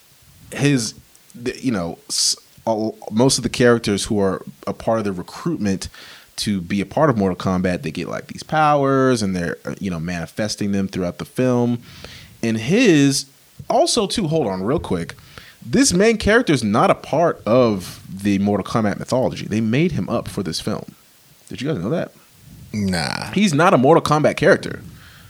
[0.53, 0.93] his
[1.61, 1.97] you know
[2.65, 5.87] all, most of the characters who are a part of the recruitment
[6.37, 9.75] to be a part of Mortal Kombat they get like these powers and they're uh,
[9.79, 11.79] you know manifesting them throughout the film.
[12.43, 13.25] And his
[13.69, 15.15] also too hold on real quick
[15.65, 20.09] this main character is not a part of the Mortal Kombat mythology they made him
[20.09, 20.85] up for this film
[21.49, 22.11] did you guys know that
[22.73, 24.81] nah he's not a Mortal Kombat character.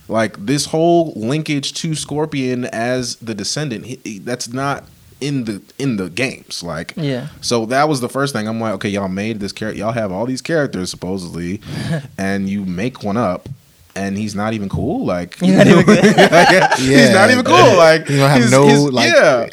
[0.08, 4.84] Like this whole linkage to Scorpion as the descendant, he, he- that's not
[5.22, 6.62] in the in the games.
[6.63, 7.28] Like, Yeah.
[7.39, 8.46] So that was the first thing.
[8.48, 9.80] I'm like, okay, y'all made this character.
[9.80, 11.62] Y'all have all these characters supposedly,
[12.17, 13.48] and you make one up.
[13.96, 15.06] And he's not even cool.
[15.06, 16.04] Like He's not even good.
[16.04, 17.78] he's not even cool.
[17.78, 19.48] Like He don't have his- no, his- like- yeah.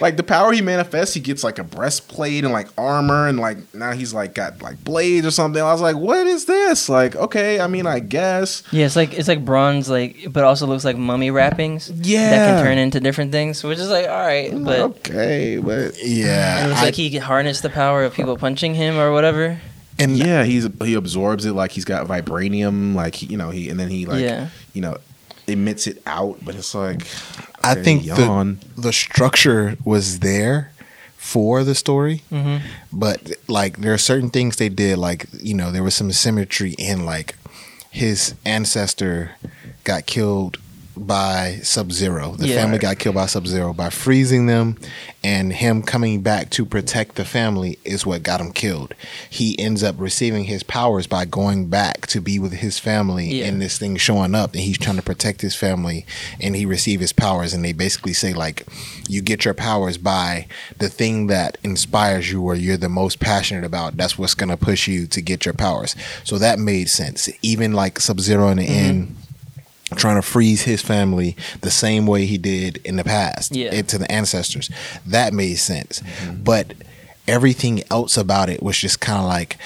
[0.00, 3.58] Like the power he manifests, he gets like a breastplate and like armor, and like
[3.74, 5.62] now he's like got like blades or something.
[5.62, 6.88] I was like, what is this?
[6.88, 8.62] Like, okay, I mean, I guess.
[8.72, 11.90] Yeah, it's like it's like bronze, like, but also looks like mummy wrappings.
[11.90, 15.94] Yeah, that can turn into different things, which is like all right, but okay, but
[16.02, 19.12] Yeah, and it's I- like he can harness the power of people punching him or
[19.12, 19.60] whatever.
[19.98, 23.68] and yeah, he's he absorbs it like he's got vibranium, like he, you know he,
[23.68, 24.48] and then he like Yeah.
[24.72, 24.96] you know
[25.46, 26.38] emits it out.
[26.42, 27.06] But it's like,
[27.64, 28.60] I think yawn.
[28.76, 30.72] the the structure was there
[31.16, 32.58] for the story, hmm
[32.92, 34.98] but like there are certain things they did.
[34.98, 37.36] Like you know, there was some symmetry in like
[37.90, 39.32] his ancestor
[39.84, 40.58] got killed
[40.96, 42.36] by Sub Zero.
[42.38, 42.56] The Yeah.
[42.56, 44.76] family got killed by Sub Zero by freezing them,
[45.22, 48.94] and him coming back to protect the family is what got him killed.
[49.28, 53.46] He ends up receiving his powers by going back to be with his family, Yeah.
[53.46, 56.06] and this thing showing up, and he's trying to protect his family,
[56.40, 58.64] and he receive his powers, and they basically say like,
[59.08, 60.46] you get your powers by
[60.78, 63.96] the thing that inspires you or you're the most passionate about.
[63.96, 65.94] That's what's gonna push you to get your powers.
[66.24, 67.28] So that made sense.
[67.42, 68.74] Even like Sub Zero in the mm-hmm.
[68.74, 69.16] end
[69.94, 73.72] trying to freeze his family the same way he did in the past Yeah.
[73.72, 74.70] it, to the ancestors
[75.06, 76.02] that made sense
[76.42, 76.74] but
[77.26, 79.56] everything else about it was just kind of like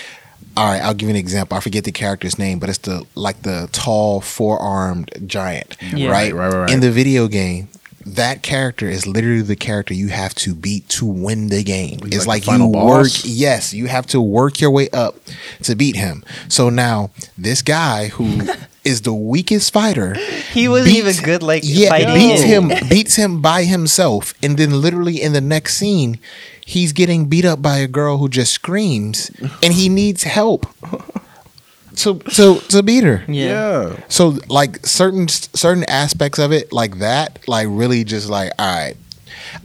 [0.56, 3.04] all right i'll give you an example i forget the character's name but it's the
[3.14, 6.10] like the tall four-armed giant Yeah.
[6.10, 6.32] right?
[6.32, 6.70] Right, right, right.
[6.70, 7.68] in the video game
[8.06, 11.98] that character is literally the character you have to beat to win the game.
[12.04, 13.24] He's it's like like, the final you work boss?
[13.26, 15.16] yes, you have to work your way up
[15.64, 16.24] to beat him.
[16.48, 18.48] So now this guy who
[18.88, 20.16] is the weakest fighter.
[20.48, 22.72] He wasn't even good, like, yeah fighting beats him.
[22.88, 24.34] beats him by himself.
[24.42, 26.18] And then literally in the next scene
[26.68, 29.30] he's getting beat up by a girl who just screams
[29.62, 30.66] and he needs help.
[31.96, 33.24] To to to beat her.
[33.26, 33.46] Yeah.
[33.46, 34.00] yeah.
[34.08, 38.96] so like certain certain aspects of it like that like really just like all right.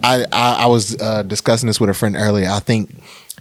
[0.01, 2.49] I i, I was uh, discussing this with a friend earlier.
[2.49, 2.89] I think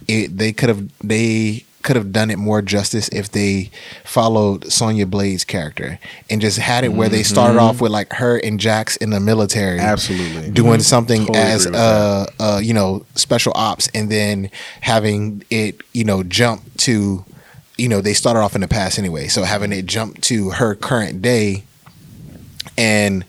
[0.07, 3.69] it they could have they could have done it more justice if they
[4.03, 8.37] followed Sonya Blade's character and just had it where they started off with like her
[8.37, 10.49] and Jax in the military, Absolutely.
[10.51, 14.49] doing something Totally as uh, uh you know special ops, and then
[14.81, 17.23] having it you know jump to
[17.77, 20.75] you know they started off in the past anyway, so having it jump to her
[20.75, 21.63] current day
[22.77, 23.25] and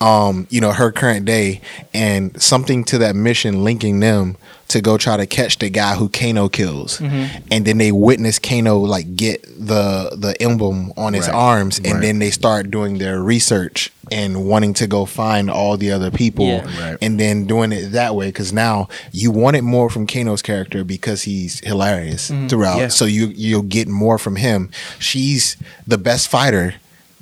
[0.00, 1.60] um you know her current day
[1.92, 4.36] and something to that mission linking them
[4.68, 7.38] to go try to catch the guy who Kano kills mm-hmm.
[7.50, 11.34] and then they witness Kano like get the the emblem on his Right.
[11.34, 12.02] arms and Right.
[12.02, 16.46] then they start doing their research and wanting to go find all the other people
[16.46, 16.80] Yeah.
[16.90, 16.98] Right.
[17.00, 21.22] and then doing it that way because now you wanted more from Kano's character because
[21.22, 22.48] he's hilarious mm-hmm.
[22.48, 22.88] throughout Yeah.
[22.88, 26.74] so you you'll get more from him she's the best fighter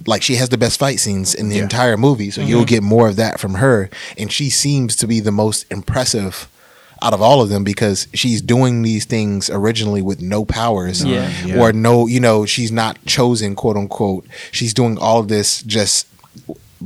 [0.06, 1.62] like she has the best fight scenes in the Yeah.
[1.62, 2.50] entire movie so mm-hmm.
[2.50, 6.48] you'll get more of that from her and she seems to be the most impressive
[7.02, 11.30] out of all of them because she's doing these things originally with no powers Yeah.
[11.44, 11.60] Yeah.
[11.60, 16.06] or no you know she's not chosen quote unquote she's doing all of this just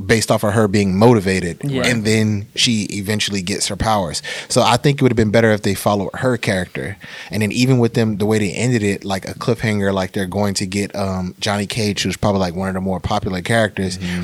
[0.05, 1.85] based off of her being motivated Yeah.
[1.85, 5.51] and then she eventually gets her powers so i think it would have been better
[5.51, 6.95] if they followed her character
[7.29, 10.25] and then even with them the way they ended it like a cliffhanger like they're
[10.27, 13.97] going to get um, johnny cage who's probably like one of the more popular characters
[13.97, 14.23] Mm-hmm.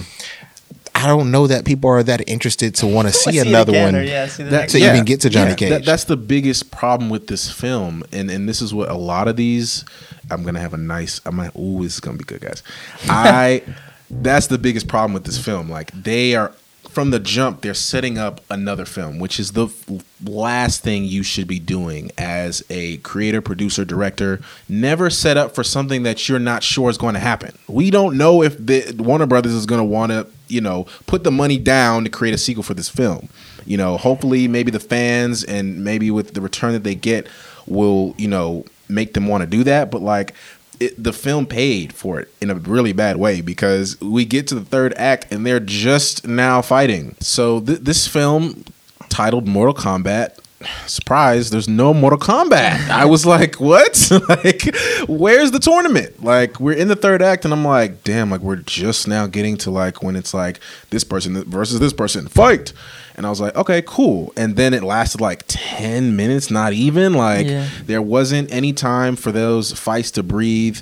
[1.04, 3.94] I don't know that people are that interested to want to see, See another again,
[3.94, 5.70] one or, yeah, see That- next To even get to Johnny Cage.
[5.70, 9.28] that- that's the biggest problem with this film, and and this is what a lot
[9.28, 9.86] of these.
[10.30, 11.22] I'm gonna have a nice.
[11.26, 12.64] I'm like, ooh, this is gonna be good, guys.
[13.08, 13.62] I.
[14.10, 15.70] that's the biggest problem with this film.
[15.70, 16.52] Like they are
[16.98, 19.86] from the jump, they're setting up another film, which is the f-
[20.26, 24.42] last thing you should be doing as a creator, producer, director.
[24.68, 27.56] Never set up for something that you're not sure is going to happen.
[27.68, 31.24] We don't know if the Warner Brothers is going to want to, you know, put
[31.24, 33.30] the money down to create a sequel for this film.
[33.68, 37.28] You know, hopefully, maybe the fans and maybe with the return that they get
[37.68, 39.92] will, you know, make them want to do that.
[39.92, 40.34] But like,
[40.80, 44.56] it, the film paid for it in a really bad way because we get to
[44.56, 47.16] the third act and they're just now fighting.
[47.20, 48.63] So th- this film
[49.10, 50.40] titled Mortal Kombat.
[50.88, 52.90] Surprise, there's no Mortal Kombat.
[52.90, 54.12] I was like, what?
[54.30, 54.76] like,
[55.08, 56.24] where's the tournament?
[56.24, 59.58] Like, we're in the third act, and I'm like, damn, like, we're just now getting
[59.58, 60.60] to like when it's like
[60.90, 62.74] this person versus this person, fight.
[63.17, 64.32] And I was like, okay, cool.
[64.38, 67.13] And then it lasted like 10 minutes, not even.
[67.13, 67.67] Like, Yeah.
[67.86, 70.80] there wasn't any time for those fights to breathe.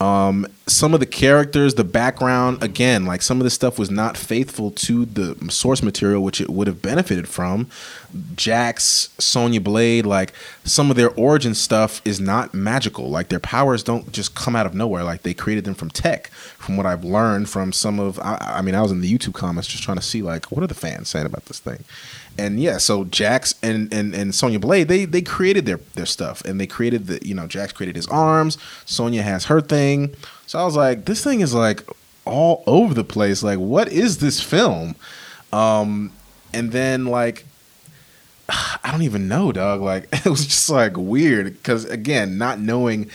[0.00, 4.16] Um, some of the characters, the background, again, like some of the stuff was not
[4.16, 7.68] faithful to the source material, which it would have benefited from.
[8.34, 10.32] Jax, Sonya Blade, like
[10.64, 13.10] some of their origin stuff is not magical.
[13.10, 15.04] Like their powers don't just come out of nowhere.
[15.04, 16.28] Like they created them from tech.
[16.28, 19.34] From what I've learned from some of, I, I mean, I was in the YouTube
[19.34, 21.84] comments just trying to see like what are the fans saying about this thing,
[22.38, 26.40] and yeah, so Jax and and and Sonya Blade, they they created their their stuff,
[26.42, 30.14] and they created the you know Jax created his arms, Sonya has her thing.
[30.46, 31.84] So I was like, this thing is like
[32.24, 33.42] all over the place.
[33.42, 34.94] Like, what is this film?
[35.52, 36.12] Um,
[36.52, 37.44] and then like
[38.82, 39.80] I don't even know, dog.
[39.80, 43.10] Like it was just like weird because again, not knowing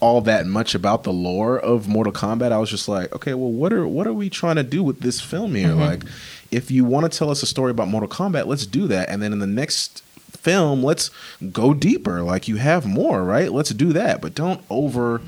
[0.00, 3.52] all that much about the lore of Mortal Kombat, I was just like, okay, well,
[3.52, 5.68] what are what are we trying to do with this film here?
[5.68, 5.78] Mhm.
[5.80, 6.04] Like,
[6.50, 9.22] if you want to tell us a story about Mortal Kombat, let's do that, and
[9.22, 11.10] then in the next film, let's
[11.52, 12.22] go deeper.
[12.22, 13.52] Like you have more, right?
[13.52, 15.20] Let's do that, but don't over,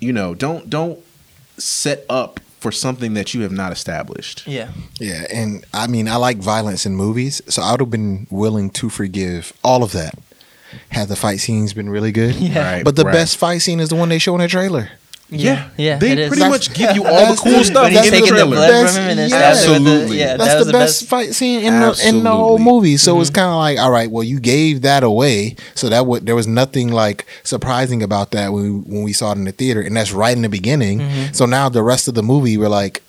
[0.00, 0.98] you know, don't don't
[1.56, 4.46] set up for something that you have not established.
[4.46, 4.70] Yeah.
[4.98, 8.70] Yeah, and I mean, I like violence in movies, so I would have been willing
[8.70, 10.14] to forgive all of that
[10.88, 12.34] had the fight scenes been really good.
[12.36, 12.72] Yeah.
[12.76, 13.12] Right, But the right.
[13.12, 14.88] best fight scene is the one they show in the trailer.
[15.30, 15.68] Yeah.
[15.76, 15.98] Yeah.
[15.98, 18.10] they pretty That's- much give you all the cool the- stuff When he's in the
[18.10, 18.56] taking the trailer.
[18.56, 19.54] blood That's- from him and then yeah.
[19.54, 20.18] stabbing him with the Absolutely.
[20.18, 22.96] yeah, That's that the, the best, fight scene in the in the whole movie.
[22.98, 23.34] So it's Mhm.
[23.34, 26.46] kind of like, all right, well, you gave that away, so that would there was
[26.46, 29.96] nothing like surprising about that when we, when we saw it in the theater, and
[29.96, 31.00] that's right in the beginning.
[31.00, 31.34] Mhm.
[31.34, 33.02] So now the rest of the movie, we're like,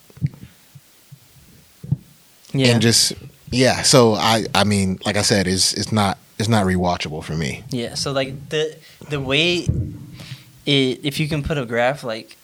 [2.52, 2.68] Yeah.
[2.68, 3.12] and just
[3.50, 3.82] yeah.
[3.82, 7.62] So I I mean, like I said, it's it's not it's not rewatchable for me.
[7.70, 8.74] Yeah, so like the
[9.10, 9.66] the way
[10.66, 12.36] it if you can put a graph like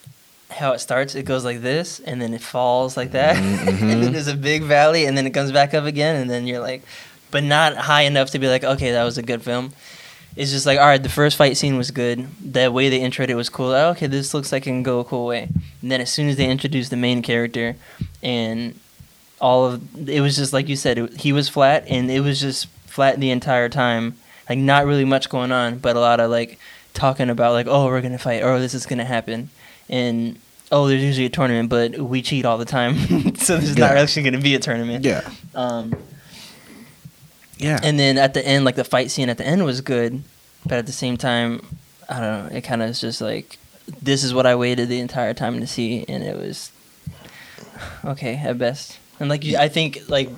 [0.49, 3.35] how it starts, it goes like this and then it falls like that.
[3.35, 3.67] Mm-hmm.
[3.89, 6.47] and then there's a big valley and then it comes back up again and then
[6.47, 6.83] you're like
[7.33, 9.73] but not high enough to be like, okay, that was a good film.
[10.35, 12.27] It's just like, all right, the first fight scene was good.
[12.39, 13.69] The way they introed it was cool.
[13.69, 15.49] Like, okay, this looks like it can go a cool way.
[15.81, 17.75] And then as soon as they introduced the main character
[18.21, 18.79] and
[19.41, 22.39] all of it was just like you said, it, he was flat and it was
[22.39, 24.15] just flat the entire time.
[24.47, 26.59] Like not really much going on, but a lot of like
[26.93, 29.49] talking about like, oh, we're gonna fight, or this is gonna happen,
[29.89, 30.37] and
[30.71, 32.95] oh, there's usually a tournament, but we cheat all the time,
[33.35, 35.03] so there's not actually gonna be a tournament.
[35.05, 35.21] Yeah,
[35.55, 35.93] Um,
[37.57, 37.79] yeah.
[37.83, 40.23] and then at the end, like the fight scene at the end was good,
[40.65, 41.65] but at the same time,
[42.09, 42.57] I don't know.
[42.57, 43.57] It kind of is just like
[44.01, 46.71] this is what I waited the entire time to see, and it was
[48.05, 48.99] okay at best.
[49.19, 50.29] And like you, I think like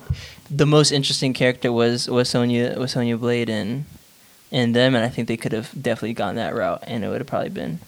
[0.50, 3.86] the most interesting character was was Sonya was Sonya Blade and
[4.56, 7.20] and them, and I think they could have definitely gone that route, and it would
[7.20, 7.80] have probably been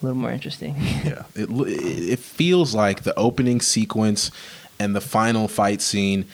[0.00, 0.76] a little more interesting.
[0.78, 4.30] Yeah, it it it feels like the opening sequence
[4.78, 6.24] and the final fight scene.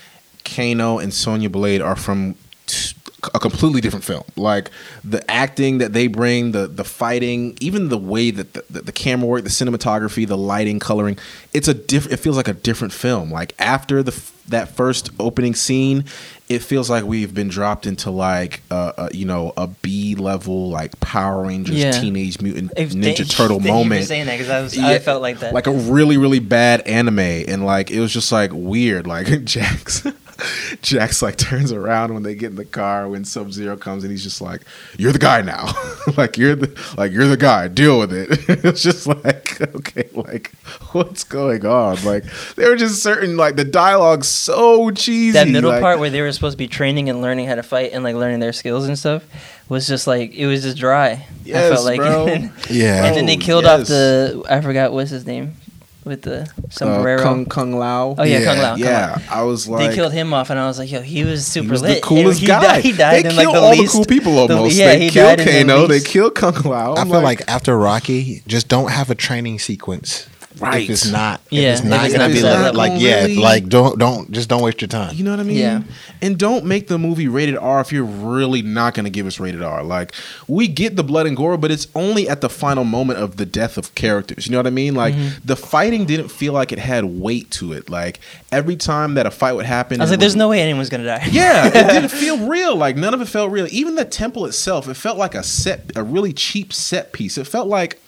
[0.44, 2.34] Kano and Sonya Blade are from
[2.66, 2.94] t-
[3.34, 4.24] a completely different film.
[4.36, 4.70] Like
[5.04, 8.92] the acting that they bring, the the fighting, even the way that the, the, the
[8.92, 11.18] camera work, the cinematography, the lighting, coloring.
[11.52, 13.30] It's a diff- It feels like a different film.
[13.30, 16.04] Like after the f- that first opening scene,
[16.50, 20.68] it feels like we've been dropped into like uh, uh, you know a B level
[20.68, 21.92] like Power Rangers Yeah.
[21.92, 24.98] Teenage Mutant If- Ninja Turtle thank you for moment saying that 'cause I was- I
[24.98, 25.54] felt like that.
[25.54, 30.02] like a really really bad anime and like it was just like weird like jax
[30.82, 34.10] jax like turns around when they get in the car when sub zero comes and
[34.10, 34.62] he's just like
[34.98, 35.66] you're the guy now
[36.16, 38.28] like you're the like you're the guy deal with it
[38.64, 40.50] it's just like okay like
[40.92, 42.24] what's going on like
[42.56, 46.20] there were just certain like the dialogue so cheesy that middle like- part where they
[46.22, 48.86] were supposed to be training and learning how to fight and like learning their skills
[48.86, 49.24] and stuff
[49.68, 51.10] was just like it was just dry.
[51.10, 52.26] I Yes, felt like bro.
[52.68, 53.04] Yeah.
[53.04, 53.80] and then they Oh, killed yes.
[53.82, 55.54] off the I forgot what's his name
[56.04, 57.22] with the uh, sombrero.
[57.22, 58.74] kung kung lao oh yeah, Yeah, Kung Lao.
[58.74, 59.40] Kung yeah Lao.
[59.40, 61.66] i was like they killed him off, and I was like, "Yo, he was super
[61.66, 61.94] He was lit.
[61.96, 62.62] the coolest he guy.
[62.62, 63.92] Died, he died they in like killed the all least.
[63.92, 64.76] the cool people the- almost.
[64.76, 65.86] yeah, they he killed died in the Kano.
[65.86, 66.06] They least.
[66.08, 66.94] killed Kung Lao.
[66.94, 70.26] I I'm feel like after Rocky, just don't have a training sequence.
[70.60, 70.84] Right.
[70.84, 73.00] If it's not, Yeah, if it's if not it's gonna not be that like, like
[73.02, 73.36] yeah, Really?
[73.36, 75.14] like don't don't just don't waste your time.
[75.14, 75.56] You know what I mean?
[75.56, 75.82] Yeah.
[76.22, 79.40] And don't make the movie rated R if you're really not going to give us
[79.40, 79.82] rated R.
[79.82, 80.12] Like,
[80.46, 83.46] we get the blood and gore, but it's only at the final moment of the
[83.46, 84.46] death of characters.
[84.46, 84.94] You know what I mean?
[84.94, 85.38] Like, Mm-hmm.
[85.46, 87.88] the fighting didn't feel like it had weight to it.
[87.88, 88.20] Like,
[88.52, 91.04] every time that a fight would happen, I was like, "There's no way anyone's gonna
[91.06, 92.76] die." Yeah, it didn't feel real.
[92.76, 93.66] Like none of it felt real.
[93.70, 97.38] Even the temple itself, it felt like a set, a really cheap set piece.
[97.38, 97.98] It felt like,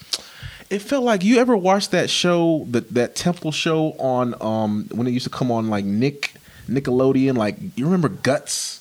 [0.73, 5.07] it felt like you ever watched that show, that that temple show on um when
[5.07, 6.35] it used to come on like Nick
[6.68, 7.37] Nickelodeon.
[7.37, 8.81] Like you remember Guts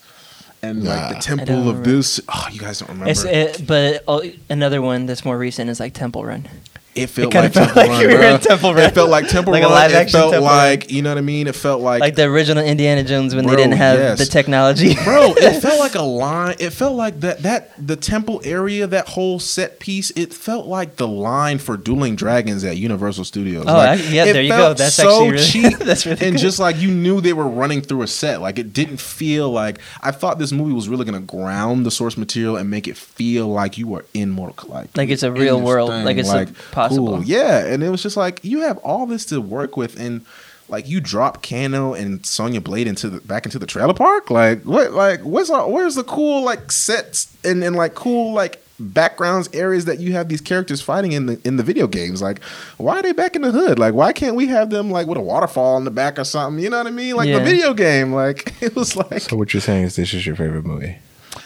[0.64, 1.90] and like the Temple of remember.
[1.90, 2.22] this.
[2.30, 3.12] Oh, you guys don't remember?
[3.12, 6.48] It's, it, but oh, another one that's more recent is like Temple Run.
[6.94, 8.02] It felt kinda like felt Temple like Run.
[8.02, 8.40] you were in.
[8.42, 8.84] Temple Run.
[8.84, 9.74] It felt like Temple Like a Run.
[9.76, 10.58] live it action felt Temple Run.
[10.58, 11.48] like you know what I mean.
[11.48, 14.20] It felt like like the original Indiana Jones when Bro, they didn't have yes.
[14.20, 14.96] the technology.
[15.04, 19.08] bro it felt like a line it felt like that that the temple area that
[19.10, 23.74] whole set piece it felt like the line for dueling dragons at universal studios Oh,
[23.74, 24.74] like, I- yeah, there you go.
[24.74, 26.42] That's so really- cheap that's really and good.
[26.42, 29.80] just like you knew they were running through a set like it didn't feel like
[30.02, 33.48] i thought this movie was really gonna ground the source material and make it feel
[33.48, 36.50] like you were in mortal kombat Like it's a real world, thing, like it's, like,
[36.90, 37.08] possible.
[37.18, 37.24] cool.
[37.24, 40.26] yeah and it was just like you have all this to work with and
[40.70, 44.30] like you drop Kano and Sonya Blade into the back into the trailer park.
[44.32, 44.94] Like what?
[44.94, 49.84] Like where's all, where's the cool like sets and, and like cool like backgrounds areas
[49.86, 52.22] that you have these characters fighting in the in the video games?
[52.22, 52.42] Like
[52.78, 53.80] why are they back in the hood?
[53.80, 56.64] Like why can't we have them like with a waterfall in the back or something?
[56.64, 57.18] You know what I mean?
[57.18, 57.40] Like Yeah.
[57.40, 58.14] the video game.
[58.14, 61.00] Like it was like So what you're saying is this is your favorite movie?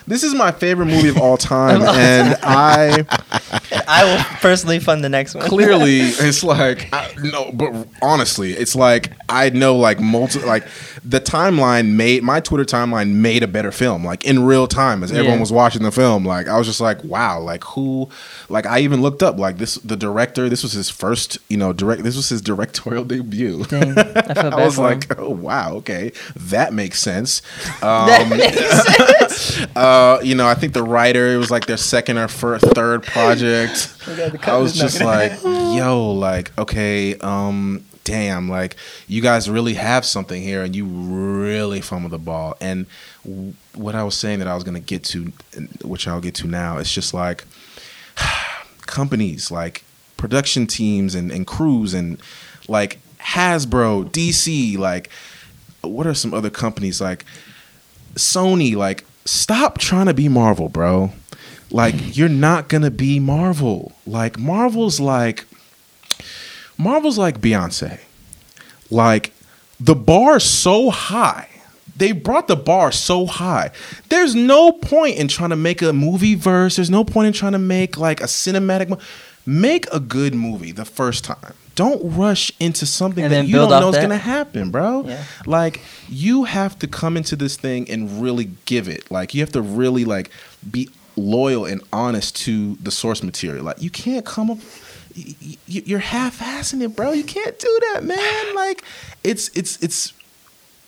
[0.08, 3.06] this is my favorite movie of all time, and I.
[3.88, 5.48] I will personally fund the next one.
[5.48, 10.66] clearly it's like I, no but honestly it's like i know like multi like
[11.04, 15.12] the timeline made my twitter timeline made a better film like in real time as
[15.12, 15.40] everyone Yeah.
[15.40, 18.10] was watching the film like i was just like wow like who
[18.50, 21.74] like i even looked up like this the director this was his first you know
[21.74, 26.12] direct this was his directorial debut Dang, I felt I was like, oh wow, okay,
[26.36, 27.42] that makes sense.
[27.82, 28.58] That Um, makes
[29.56, 29.68] sense.
[29.76, 33.04] uh, you know, I think the writer it was like their second or fir- third
[33.04, 33.74] project.
[34.47, 38.76] I was just like, yo, like, okay, um, damn, like,
[39.07, 42.55] you guys really have something here, and you really fumbled the ball.
[42.61, 42.86] And
[43.23, 45.32] w- what I was saying that I was gonna get to,
[45.84, 47.43] which I'll get to now, it's just like
[48.86, 49.84] companies, like
[50.17, 52.21] production teams and, and crews, and
[52.67, 55.09] like Hasbro, DC, like,
[55.82, 57.26] what are some other companies like?
[58.15, 61.11] Sony, like, stop trying to be Marvel, bro.
[61.76, 63.91] Like, you're not gonna be Marvel.
[64.07, 65.45] Like, Marvel's like
[66.78, 67.99] Marvel's like Beyonce.
[68.89, 69.34] Like,
[69.78, 71.49] the bar's so high.
[71.97, 73.71] They brought the bar so high.
[74.07, 76.78] There's no point in trying to make a movie verse.
[76.78, 78.88] There's no point in trying to make like a cinematic.
[78.88, 78.99] Mo-
[79.45, 81.53] make a good movie the first time.
[81.76, 85.03] Don't rush into something And that you don't know is gonna happen, bro.
[85.05, 85.23] Yeah.
[85.45, 89.11] Like you have to come into this thing and really give it.
[89.11, 90.32] Like you have to really like
[90.71, 93.63] be loyal and honest to the source material.
[93.63, 94.57] Like you can't come up.
[95.66, 97.13] You're half-assing it, bro.
[97.13, 98.55] You can't do that, man.
[98.55, 98.84] Like
[99.24, 100.13] it's it's it's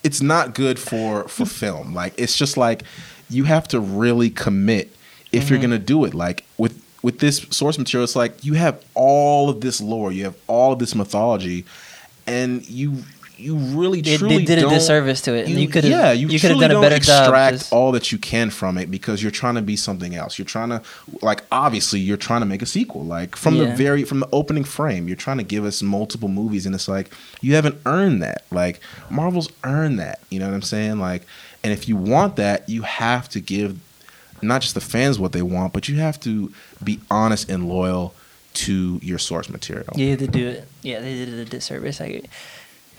[0.03, 1.93] it's not good for for film.
[1.93, 2.83] Like it's just like
[3.29, 4.95] you have to really commit
[5.31, 5.69] if you're mm-hmm.
[5.69, 6.13] gonna do it.
[6.13, 10.25] Like with with this source material, it's like you have all of this lore, you
[10.25, 11.65] have all of this mythology,
[12.25, 13.03] and you
[13.39, 15.47] you really They- they truly did a disservice to it.
[15.47, 18.49] You could've- yeah you, you could've done a better job extract all that you can
[18.49, 20.37] from it because you're trying to be something else.
[20.39, 20.81] You're trying to
[21.21, 23.03] like obviously you're trying to make a sequel.
[23.05, 26.65] Like from the very from the opening frame, you're trying to give us multiple movies
[26.65, 27.11] and it's like
[27.41, 28.43] you haven't earned that.
[28.51, 28.79] Like
[29.09, 30.19] Marvel's earned that.
[30.29, 30.99] You know what I'm saying?
[30.99, 31.23] Like
[31.63, 33.77] and if you want that, you have to give
[34.41, 36.51] not just the fans what they want, but you have to
[36.83, 38.13] be honest and loyal
[38.53, 39.89] to your source material.
[39.95, 40.67] Yeah, they do it.
[40.81, 42.01] Yeah, they did it a disservice.
[42.01, 42.21] I,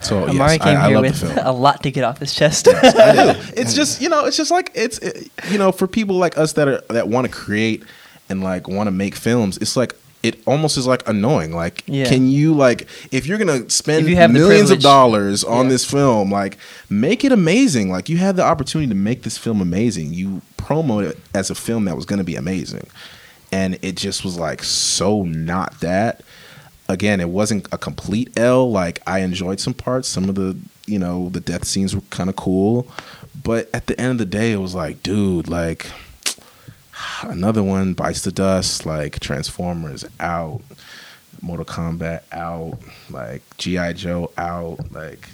[0.01, 1.47] So yes, Amari I, came I here love the with film.
[1.47, 2.69] a lot to get off his chest.
[2.69, 3.41] I do.
[3.57, 6.53] It's just you know, it's just like it's it- you know, for people like us
[6.55, 7.83] that are that want to create
[8.29, 11.53] and like want to make films, it's like it almost is like annoying.
[11.55, 12.09] Like, Yeah.
[12.09, 15.71] can you like if you're gonna spend you have millions of dollars on Yeah.
[15.73, 16.59] this film, like
[16.91, 17.91] make it amazing.
[17.91, 20.15] Like you had the opportunity to make this film amazing.
[20.15, 22.87] You promote it as a film that was gonna be amazing,
[23.53, 26.23] and it just was like so not that
[26.89, 28.71] again, it wasn't a complete L.
[28.71, 30.09] Like I enjoyed some parts.
[30.09, 32.87] Some of the you know the death scenes were kind of cool,
[33.45, 35.87] but at the end of the day, it was like, dude, like
[37.23, 38.87] another one bites the dust.
[38.87, 40.61] Like Transformers out,
[41.43, 42.79] Mortal Kombat out,
[43.11, 45.29] like GI Joe out, like.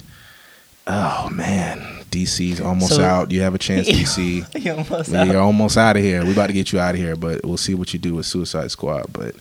[0.87, 1.79] Oh man,
[2.11, 3.31] DC's almost So- out.
[3.31, 4.55] You have a chance, DC.
[4.55, 5.27] He almost Yeah, out.
[5.29, 6.23] You're almost out of here.
[6.27, 8.27] We about to get you out of here, but we'll see what you do with
[8.27, 9.07] Suicide Squad.
[9.11, 9.35] But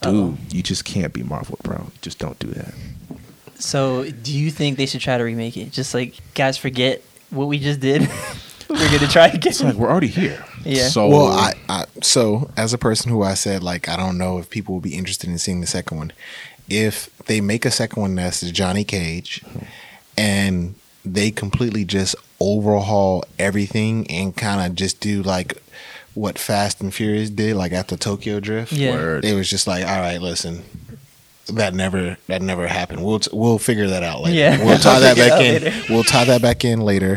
[0.00, 0.38] dude, Uh-oh.
[0.50, 1.88] you just can't be Marvel, bro.
[2.02, 2.74] Just don't do that.
[3.58, 5.72] So, do you think they should try to remake it?
[5.72, 8.08] Just like guys, forget what we just did.
[8.68, 9.50] We're gonna try again.
[9.50, 10.44] It's like we're already here.
[10.62, 10.88] Yeah.
[10.88, 14.36] So Well, I, I so as a person who I said like I don't know
[14.38, 16.12] if people will be interested in seeing the second one.
[16.68, 19.64] If they make a second one that's Johnny Cage, mm-hmm.
[20.18, 25.62] and they completely just overhaul everything and kind of just do like
[26.18, 28.72] what Fast and Furious did, like after Tokyo Drift.
[28.72, 28.92] Yeah.
[28.92, 29.24] Word.
[29.24, 30.62] It was just like, all right, listen,
[31.50, 33.02] that never that never happened.
[33.02, 34.36] We'll t- we'll figure that out later.
[34.38, 34.62] Yeah.
[34.64, 35.62] we'll tie that back in.
[35.64, 35.82] later.
[35.88, 37.14] We'll tie that back in later.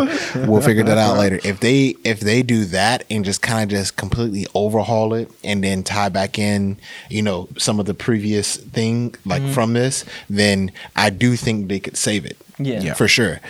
[0.48, 1.40] We'll figure that out later.
[1.44, 5.62] If they if they do that and just kind of just completely overhaul it and
[5.64, 6.78] then tie back in,
[7.10, 9.52] you know, some of the previous thing like Mm-hmm.
[9.54, 12.38] from this, then I do think they could save it.
[12.58, 12.80] Yeah.
[12.82, 12.94] Yeah.
[12.94, 13.42] for sure,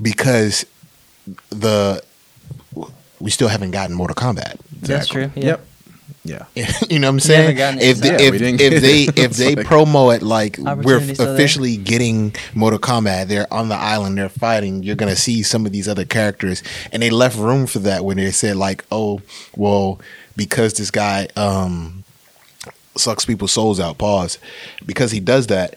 [0.00, 0.64] because
[1.50, 2.02] the
[3.20, 4.56] we still haven't gotten Mortal Kombat.
[4.88, 5.30] That's true.
[5.34, 5.44] Yeah.
[5.44, 5.66] Yep.
[6.24, 6.44] Yeah.
[6.90, 7.56] you know what I'm saying?
[7.80, 8.24] If they.
[8.24, 9.18] Yeah, we if, if they it.
[9.18, 11.34] if they like- promo it like we're Opportunity's still there.
[11.34, 14.82] officially getting Mortal Kombat, they're on the island, they're fighting.
[14.82, 16.62] You're gonna see some of these other characters,
[16.92, 19.20] and they left room for that when they said like, oh,
[19.56, 20.00] well,
[20.36, 22.04] because this guy um
[22.96, 23.98] sucks people's souls out.
[23.98, 24.38] Pause.
[24.84, 25.76] Because he does that.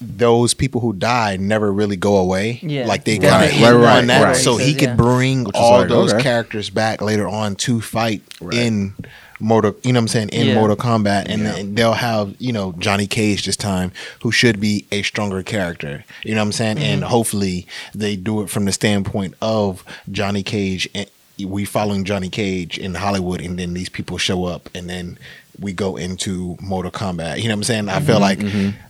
[0.00, 2.58] Those people who die never really go away.
[2.62, 2.86] Yeah.
[2.86, 4.36] like they Right, got right, right, right, on that, right.
[4.36, 4.94] so he could yeah.
[4.96, 6.22] bring Which all like, those okay.
[6.22, 8.58] characters back later on to fight Right.
[8.58, 8.94] in
[9.40, 9.74] Mortal.
[9.82, 10.28] You know what I'm saying?
[10.30, 10.54] In Yeah.
[10.54, 11.52] Mortal Kombat, and Yeah.
[11.52, 13.92] then they'll have you know Johnny Cage this time,
[14.22, 16.04] who should be a stronger character.
[16.22, 16.78] You know what I'm saying?
[16.78, 17.10] And Mm-hmm.
[17.10, 21.06] hopefully they do it from the standpoint of Johnny Cage and
[21.44, 25.18] we following Johnny Cage in Hollywood, and then these people show up, and then
[25.58, 27.38] we go into Mortal Kombat.
[27.38, 27.88] You know what I'm saying?
[27.88, 28.06] I Mm-hmm.
[28.06, 28.40] feel like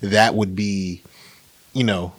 [0.01, 1.03] that would be,
[1.73, 2.13] you know,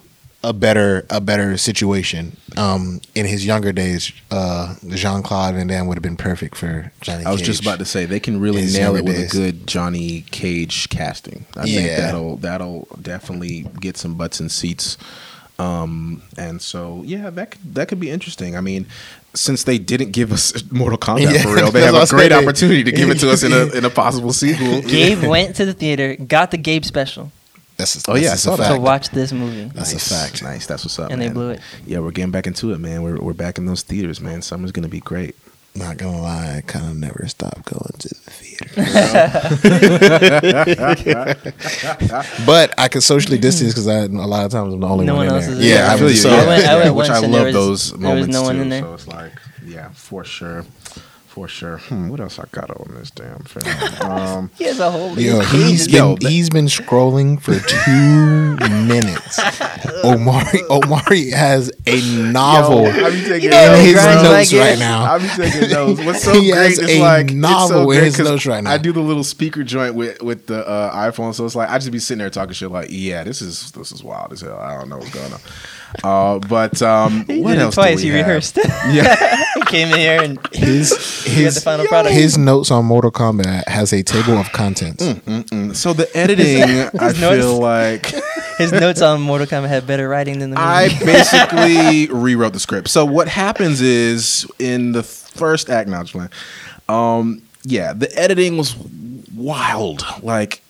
[0.44, 2.36] a better a better situation.
[2.56, 6.92] Um, in his younger days, uh, Jean Claude Van Damme would have been perfect for
[7.00, 7.24] Johnny.
[7.24, 7.46] I was Cage.
[7.46, 9.32] just about to say they can really His nail it with days.
[9.32, 11.46] a good Johnny Cage casting.
[11.56, 14.96] I think that'll that'll definitely get some butts and seats.
[15.58, 18.56] Um, and so yeah, that could, that could be interesting.
[18.56, 18.86] I mean,
[19.36, 22.02] since they didn't give us Mortal Kombat Yeah, for real, they that's have what I
[22.02, 22.16] a said.
[22.16, 24.82] great opportunity to give it to us in a in a possible sequel.
[24.88, 27.30] Gabe went to the theater, got the Gabe special
[27.76, 28.64] That's a, Oh, that's yeah, I a saw that.
[28.68, 28.82] to fact.
[28.82, 29.64] watch this movie.
[29.74, 30.42] That's nice, a fact.
[30.42, 31.10] Nice, that's what's up.
[31.10, 31.60] And they blew it.
[31.86, 33.02] Yeah, we're getting back into it, man.
[33.02, 34.40] We're we're back in those theaters, man.
[34.42, 35.36] Summer's gonna be great.
[35.76, 38.66] Not gonna lie, I kind of never stopped going to the theater.
[42.46, 45.16] but I can socially distance because I a lot of times I'm the only No
[45.16, 45.54] one, one in else there.
[45.56, 45.86] is yeah, there.
[45.86, 46.36] I I feel feel you.
[46.36, 46.42] you.
[46.42, 48.62] I went- I went which I love was- those there was moments no one too.
[48.62, 48.82] in there.
[48.82, 49.32] So it's like,
[49.66, 50.64] yeah, for sure,
[51.36, 51.76] for sure.
[51.76, 54.10] Hmm, what else I got on this damn film?
[54.10, 55.52] Um, He has a whole Yo, list.
[55.52, 58.56] he's been that- he's been scrolling for two
[58.86, 59.38] minutes.
[60.04, 62.00] Amari Amari has a
[62.32, 65.04] novel Yo, I be taking You know in his notes like right now.
[65.12, 66.00] I be taking notes.
[66.06, 68.28] What's so He great has is a like novel it's so in great his 'cause
[68.30, 68.70] notes right now.
[68.72, 71.76] I do the little speaker joint with with the uh, iPhone, so it's like I
[71.78, 74.56] just be sitting there talking shit like, yeah, this is this is wild as hell.
[74.58, 75.40] I don't know what's going on.
[76.04, 77.74] Uh, but um, He what else?
[77.74, 78.00] do twice.
[78.00, 78.26] He have?
[78.26, 78.58] rehearsed.
[78.90, 80.90] Yeah, he came in here and His
[81.24, 82.14] he the his final product.
[82.14, 85.04] his notes on Mortal Kombat has a table of contents.
[85.04, 86.62] Mm, so the editing,
[87.00, 88.14] I notes- feel like
[88.58, 90.66] his notes on Mortal Kombat had better writing than the movie.
[90.68, 92.88] I basically rewrote the script.
[92.88, 96.30] So what happens is in the first act now, just playing,
[96.88, 98.74] um, yeah, the editing was
[99.36, 100.04] wild.
[100.22, 100.62] Like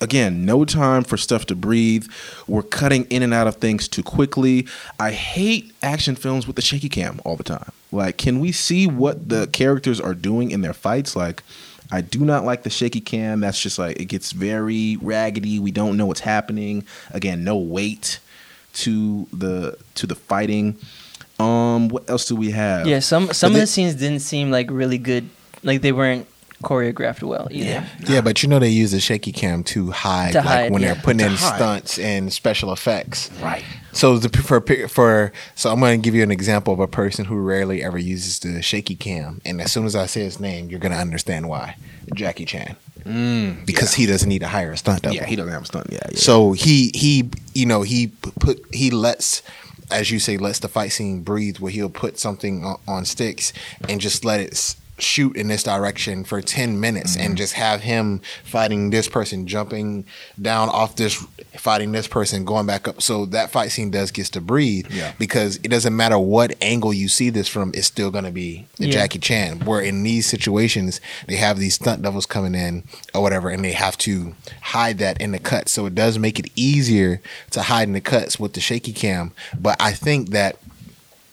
[0.00, 2.06] again, no time for stuff to breathe.
[2.46, 4.66] We're cutting in and out of things too quickly.
[4.98, 7.72] I hate action films with the shaky cam all the time.
[7.90, 11.16] Like, can we see what the characters are doing in their fights?
[11.16, 11.42] Like,
[11.90, 13.40] I do not like the shaky cam.
[13.40, 15.58] That's just like it gets very raggedy.
[15.58, 16.84] We don't know what's happening.
[17.10, 18.20] Again, no weight
[18.74, 20.76] to the to the fighting.
[21.38, 22.86] Um, what else do we have?
[22.86, 25.28] yeah, some some of the scenes didn't seem like really good.
[25.62, 26.26] Like they weren't
[26.62, 27.84] choreographed well either.
[28.06, 30.82] Yeah, but you know they use the shaky cam to hide, To like hide, when
[30.82, 30.94] yeah.
[30.94, 31.56] they're putting To in hide.
[31.56, 33.30] stunts and special effects.
[33.42, 33.64] Right.
[33.92, 37.24] So the, for for so I'm going to give you an example of a person
[37.26, 40.68] who rarely ever uses the shaky cam, and as soon as I say his name,
[40.70, 41.76] you're going to understand why.
[42.14, 45.14] Jackie Chan, Mm, because he doesn't need to hire a stunt double.
[45.16, 45.86] yeah, he doesn't have a stunt.
[45.90, 46.16] Yeah, yeah.
[46.18, 48.08] So he he you know he
[48.40, 49.42] put he lets
[49.90, 53.52] as you say lets the fight scene breathe where he'll put something on, on sticks
[53.88, 57.26] and just let it s- shoot in this direction for 10 minutes Mm-hmm.
[57.26, 60.04] and just have him fighting this person jumping
[60.40, 61.14] down off this
[61.56, 65.12] fighting this person going back up so that fight scene does gets to breathe Yeah.
[65.18, 68.66] because it doesn't matter what angle you see this from it's still going to be
[68.76, 68.92] the Yeah.
[68.92, 72.84] Jackie Chan where in these situations they have these stunt doubles coming in
[73.14, 76.38] or whatever and they have to hide that in the cut so it does make
[76.38, 77.20] it easier
[77.50, 80.56] to hide in the cuts with the shaky cam but I think that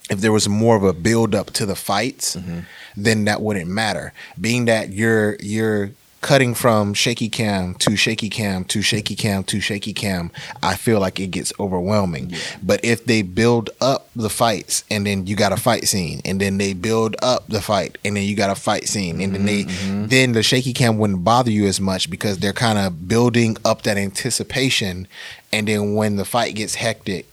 [0.10, 2.60] if there was more of a build up to the fights, mm-hmm.
[2.96, 4.14] then that wouldn't matter.
[4.40, 5.92] Being that you're you're
[6.26, 10.32] cutting from shaky cam to shaky cam to shaky cam to shaky cam,
[10.64, 12.34] I feel like it gets overwhelming.
[12.64, 16.42] But if they build up the fights and then you got a fight scene and
[16.42, 19.46] then they build up the fight and then you got a fight scene and then
[19.46, 20.08] they mm-hmm, mm-hmm.
[20.08, 23.84] then the shaky cam wouldn't bother you as much because they're kind of building up
[23.84, 25.08] that anticipation
[25.54, 27.28] and then when the fight gets hectic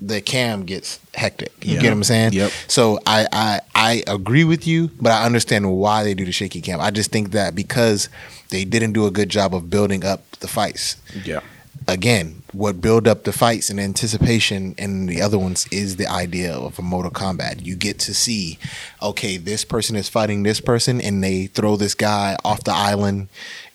[0.00, 1.52] the cam gets hectic.
[1.62, 1.80] You Yeah.
[1.82, 2.32] get what I'm saying?
[2.32, 2.52] Yep.
[2.68, 6.60] So I, I I agree with you, but I understand why they do the shaky
[6.60, 6.80] cam.
[6.80, 8.08] I just think that because
[8.50, 11.40] they didn't do a good job of building up the fights, yeah.
[11.86, 16.52] again, what build up the fights and anticipation and the other ones is the idea
[16.54, 17.64] of a Mortal Kombat.
[17.64, 18.58] You get to see,
[19.02, 23.28] okay, this person is fighting this person and they throw this guy off the island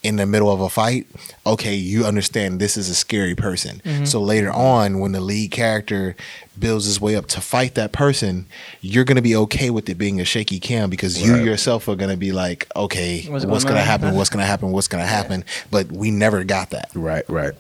[0.04, 1.08] in the middle of a fight.
[1.46, 3.82] Okay, you understand this is a scary person.
[3.84, 4.06] Mm-hmm.
[4.06, 6.16] So later on, when the lead character
[6.60, 8.46] builds his way up to fight that person,
[8.82, 12.18] you're gonna be okay with it being a shaky cam because you yourself are gonna
[12.18, 14.14] be like, okay, What's what's, going gonna happen?
[14.16, 14.72] What's gonna happen?
[14.72, 15.46] What's gonna happen?
[15.72, 16.92] But we never got that.
[16.94, 17.54] Right, right.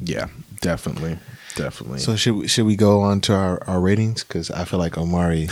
[0.00, 0.28] Yeah,
[0.60, 1.18] definitely,
[1.56, 1.98] definitely.
[1.98, 4.24] So should we, should we go on to our, our ratings?
[4.24, 5.48] Because I feel like Amari,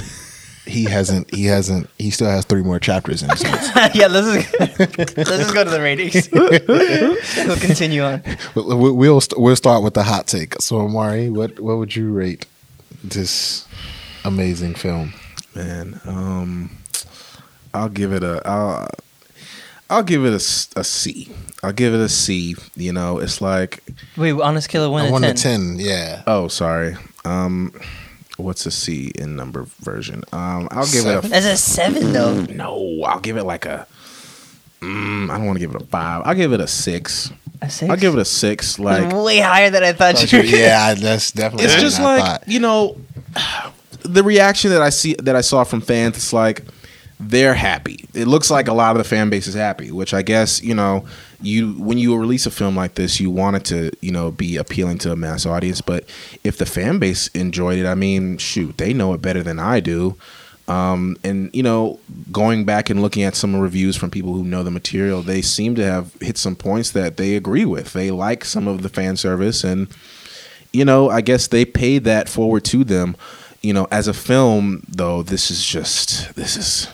[0.69, 3.69] he hasn't he hasn't he still has three more chapters in his notes.
[3.95, 6.29] yeah, let's just, let's just go to the ratings.
[7.49, 8.23] we'll continue on.
[8.55, 10.55] We- we- we'll we'll start with the hot take.
[10.61, 12.47] So Amari, what what would you rate
[13.05, 13.67] this
[14.25, 15.13] amazing film?
[15.55, 16.71] man, um,
[17.75, 18.41] I'll give it a.
[18.47, 18.89] I'll,
[19.91, 21.33] I'll give it a, s- a C.
[21.63, 22.55] I'll give it a C.
[22.77, 23.83] You know, it's like
[24.17, 25.35] Wait, on a scale of one A to one ten.
[25.35, 26.23] to ten, yeah.
[26.27, 26.97] oh, sorry.
[27.25, 27.73] Um,
[28.39, 30.23] what's a C in number version?
[30.33, 31.19] Um, I'll give Seven?
[31.19, 32.41] it a That's a seven though.
[32.45, 33.03] no.
[33.05, 33.87] I'll give it like a.
[34.81, 36.23] Mm, I don't want to give it a five.
[36.25, 37.31] I'll give it a six.
[37.61, 37.91] A six.
[37.91, 38.79] I'll give it a six.
[38.79, 40.39] Like way higher than I thought you.
[40.39, 40.45] were.
[40.45, 41.67] yeah, that's definitely.
[41.67, 42.45] it's just like thought.
[42.49, 42.97] you know
[44.05, 46.63] the reaction that i see that i saw from fans it's like
[47.21, 50.23] they're happy it looks like a lot of the fan base is happy which i
[50.23, 51.05] guess you know
[51.41, 54.57] you when you release a film like this you want it to you know be
[54.57, 56.05] appealing to a mass audience but
[56.45, 59.81] if the fan base enjoyed it i mean shoot they know it better than i
[59.81, 60.17] do
[60.69, 61.99] um, and you know,
[62.31, 65.75] going back and looking at some reviews from people who know the material, they seem
[65.77, 67.95] to have hit some points that they agree with.
[67.95, 69.89] They like some of the fan service, and
[70.71, 73.17] you know, I guess they paid that forward to them.
[73.63, 76.87] You know, as a film, though, this is just this is,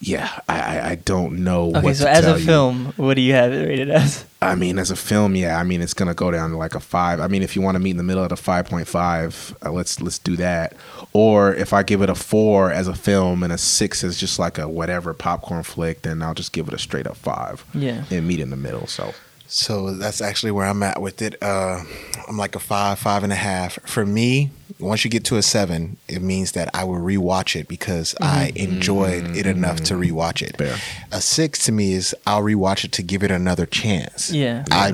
[0.00, 1.68] yeah, I I, don't know.
[1.70, 2.44] Okay, what so as a you.
[2.46, 4.24] film, what do you have it rated as?
[4.42, 5.58] I mean, as a film, yeah.
[5.58, 7.20] I mean, it's gonna go down to like a five.
[7.20, 9.54] I mean, if you want to meet in the middle at a five point five,
[9.64, 10.74] uh, let's let's do that.
[11.12, 14.38] Or if I give it a four as a film and a six as just
[14.38, 18.04] like a whatever popcorn flick, then I'll just give it a straight up five Yeah.
[18.10, 18.86] and meet in the middle.
[18.86, 19.12] So
[19.52, 21.34] So that's actually where I'm at with it.
[21.42, 21.82] Uh,
[22.28, 23.80] I'm like a five, five and a half.
[23.84, 27.66] For me, once you get to a seven, it means that I will rewatch it
[27.66, 30.56] because I enjoyed it enough to rewatch it.
[30.56, 30.76] Fair.
[31.10, 34.30] A six to me is I'll rewatch it to give it another chance.
[34.30, 34.64] Yeah.
[34.70, 34.90] I,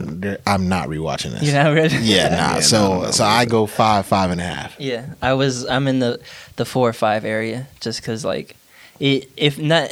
[0.46, 1.42] I'm not rewatching this.
[1.42, 1.96] You know, ready?
[1.96, 2.36] Yeah, nah.
[2.56, 4.80] Yeah, so no, no, so I go five, five and a half.
[4.80, 5.66] Yeah, I was.
[5.66, 6.18] I'm in the
[6.56, 8.56] the four or five area just because like
[9.00, 9.30] it.
[9.36, 9.90] If not,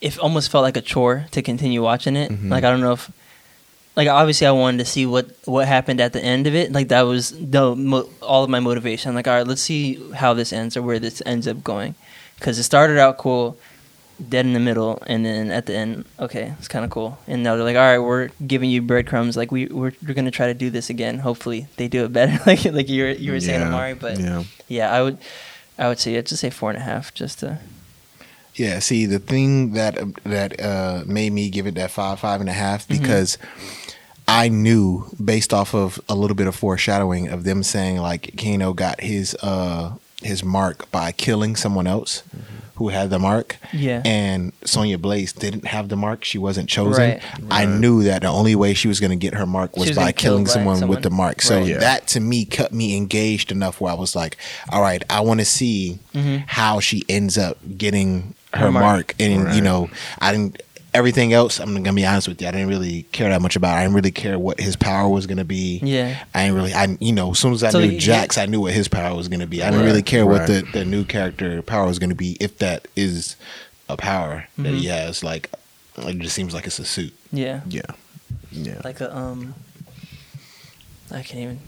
[0.00, 2.32] it almost felt like a chore to continue watching it.
[2.32, 2.50] Mhm.
[2.50, 3.08] Like I don't know if.
[3.96, 6.72] Like obviously, I wanted to see what what happened at the end of it.
[6.72, 9.10] Like that was the mo- all of my motivation.
[9.10, 11.94] I'm like, all right, let's see how this ends or where this ends up going,
[12.36, 13.56] because it started out cool,
[14.28, 17.18] dead in the middle, and then at the end, okay, it's kind of cool.
[17.28, 19.36] And now they're like, all right, we're giving you breadcrumbs.
[19.36, 21.20] Like we we're, we're gonna try to do this again.
[21.20, 22.38] Hopefully, they do it better.
[22.46, 25.18] like like you were you were saying, yeah, Amari, but yeah, yeah, I would,
[25.78, 27.60] I would say, yeah, just say four and a half, just to.
[28.56, 32.48] Yeah, see the thing that that uh, made me give it that five, five and
[32.48, 33.36] a half because
[34.26, 38.72] I knew based off of a little bit of foreshadowing of them saying like Kano
[38.72, 42.22] got his uh, his mark by killing someone else
[42.76, 44.02] who had the mark, Yeah.
[44.04, 47.02] and Sonya Blade didn't have the mark; she wasn't chosen.
[47.10, 47.22] Right.
[47.50, 47.68] I Right.
[47.78, 50.02] knew that the only way she was going to get her mark was, was by
[50.04, 50.96] gonna kill killing by someone, someone.
[50.96, 51.40] with the mark.
[51.40, 51.68] So Right.
[51.68, 51.78] Yeah.
[51.78, 54.38] that to me kept me engaged enough where I was like,
[54.70, 56.44] "All right, I want to see Mhm.
[56.48, 58.82] how she ends up getting her, Her mark.
[58.84, 59.14] mark.
[59.20, 59.88] And you know,
[60.20, 60.60] I didn't.
[60.94, 62.46] Everything else, I'm gonna be honest with you.
[62.46, 63.74] I didn't really care that much about.
[63.74, 63.78] It.
[63.78, 65.80] I didn't really care what his power was gonna be.
[65.82, 66.22] Yeah.
[66.32, 66.72] I didn't really.
[66.72, 68.86] I you know, as soon as I So knew you- Jax, I knew what his
[68.86, 69.60] power was gonna be.
[69.60, 69.86] I didn't Right.
[69.86, 73.34] really care what the the new character power was gonna be, if that is
[73.88, 75.24] a power that he has.
[75.24, 75.50] Like,
[75.98, 77.12] it just seems like it's a suit.
[77.32, 77.60] Yeah.
[77.68, 77.82] yeah,
[78.52, 78.80] yeah.
[78.84, 79.54] Like a um.
[81.10, 81.58] I can't even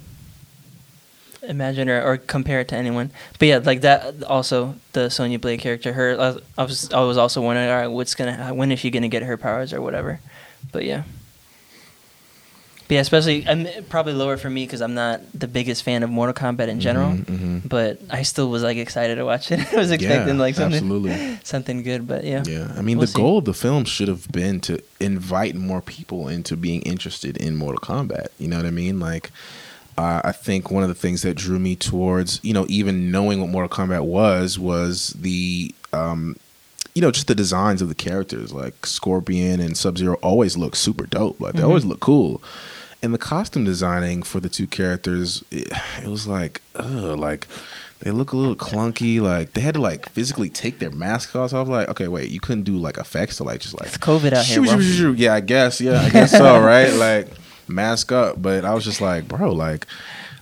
[1.49, 3.11] imagine or, or compare it to anyone.
[3.38, 4.22] But yeah, like that.
[4.24, 6.38] Also, the Sonya Blade character, her.
[6.59, 9.22] I, was I was also wondering, all right, what's gonna when is she gonna get
[9.22, 10.20] her powers or whatever.
[10.72, 11.03] But yeah.
[12.88, 16.11] But yeah, especially I'm probably lower for me because I'm not the biggest fan of
[16.11, 17.14] Mortal Kombat in general.
[17.14, 17.68] Mhm, mhm.
[17.68, 19.59] But I still was like excited to watch it.
[19.72, 21.38] I was expecting Yeah, like something absolutely.
[21.42, 22.07] something good.
[22.07, 23.18] But yeah, Yeah, I mean, We'll the see.
[23.18, 27.57] goal of the film should have been to invite more people into being interested in
[27.57, 28.28] Mortal Kombat.
[28.38, 29.01] You know what I mean?
[29.01, 29.32] Like,
[29.99, 33.40] uh, I think one of the things that drew me towards, you know, even knowing
[33.40, 36.36] what Mortal Kombat was, was the, um,
[36.94, 38.53] you know, just the designs of the characters.
[38.53, 41.40] Like Scorpion and Sub Zero always look super dope.
[41.40, 41.68] Like they Mhm.
[41.68, 42.42] always look cool.
[43.03, 45.70] And the costume designing for the two characters, it,
[46.03, 47.47] it was like, ugh, like
[48.01, 49.20] they look a little clunky.
[49.20, 51.51] Like they had to like physically take their masks off.
[51.51, 53.88] So I was like, okay, wait, you couldn't do like effects to like just like
[53.88, 54.64] it's COVID out here.
[54.64, 55.12] Shoo, shoo, shoo.
[55.14, 55.80] Yeah, I guess.
[55.80, 56.61] Yeah, I guess so.
[56.61, 56.92] Right?
[56.94, 57.28] Like
[57.69, 58.41] mask up.
[58.41, 59.87] But I was just like, bro, like,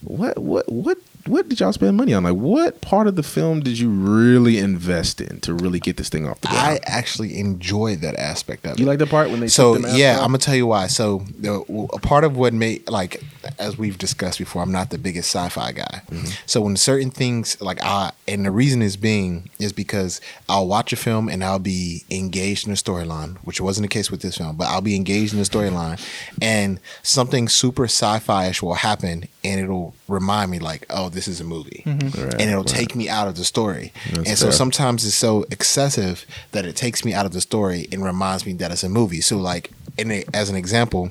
[0.03, 2.25] what, what, what, what did y'all spend money on?
[2.25, 6.09] Like, what part of the film did you really invest in to really get this
[6.09, 6.67] thing off the ground?
[6.67, 8.81] I actually enjoyed that aspect of it.
[8.81, 10.19] you like the part when they so yeah?
[10.19, 10.87] I'm gonna tell you why.
[10.87, 11.61] So the,
[11.93, 13.23] a part of what made like
[13.59, 16.03] as we've discussed before, I'm not the biggest sci-fi guy.
[16.11, 16.27] Mm-hmm.
[16.47, 20.93] So when certain things like I and the reason is being is because I'll watch
[20.93, 24.37] a film and I'll be engaged in the storyline, which wasn't the case with this
[24.37, 26.05] film, but I'll be engaged in the storyline,
[26.43, 31.45] and something super sci-fi-ish will happen, and it'll remind me like, oh, this is a
[31.45, 32.23] movie, mm-hmm.
[32.23, 32.67] Right, and it'll right.
[32.67, 33.93] take me out of the story.
[34.13, 34.53] That's and so fair.
[34.53, 38.53] sometimes it's so excessive that it takes me out of the story and reminds me
[38.55, 39.21] that it's a movie.
[39.21, 41.11] So like, in a, as an example,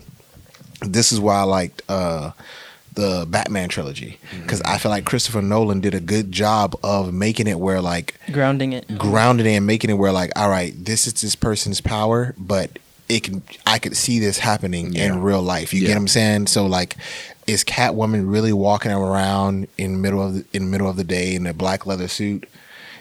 [0.82, 2.32] this is why I liked uh,
[2.94, 4.44] the Batman trilogy mm-hmm.
[4.44, 8.20] because I feel like Christopher Nolan did a good job of making it where like
[8.32, 8.88] Grounding it.
[8.88, 8.98] Mm-hmm.
[8.98, 12.78] grounding it, and making it where like, all right, this is this person's power, but
[13.10, 15.06] it can I could see this happening Yeah.
[15.08, 15.74] in real life.
[15.74, 15.88] You Yeah.
[15.88, 16.48] get what I'm saying?
[16.48, 16.96] So like,
[17.48, 21.36] is Catwoman really walking around in the middle of the, in middle of the day
[21.36, 22.48] in a black leather suit?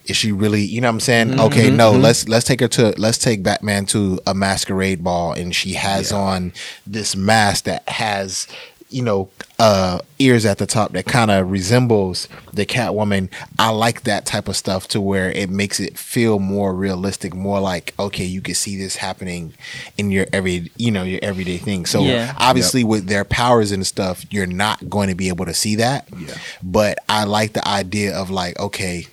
[0.07, 0.63] Is she really?
[0.63, 1.29] You know what I'm saying?
[1.29, 1.41] Mm-hmm.
[1.41, 1.93] Okay, no.
[1.93, 6.11] Let's let's take her to let's take Batman to a masquerade ball, and she has
[6.11, 6.19] Yeah.
[6.19, 6.53] on
[6.85, 8.49] this mask that has
[8.93, 9.29] you know
[9.59, 13.31] uh ears at the top that kind of resembles the Catwoman.
[13.59, 17.61] I like that type of stuff to where it makes it feel more realistic, more
[17.61, 19.55] like okay, you can see this happening
[19.99, 21.87] in your every you know your everyday thing.
[21.87, 22.35] So Yeah.
[22.39, 26.09] obviously with their powers and stuff, you're not going to be able to see that.
[26.17, 26.35] Yeah.
[26.63, 29.07] But I like the idea of like okay,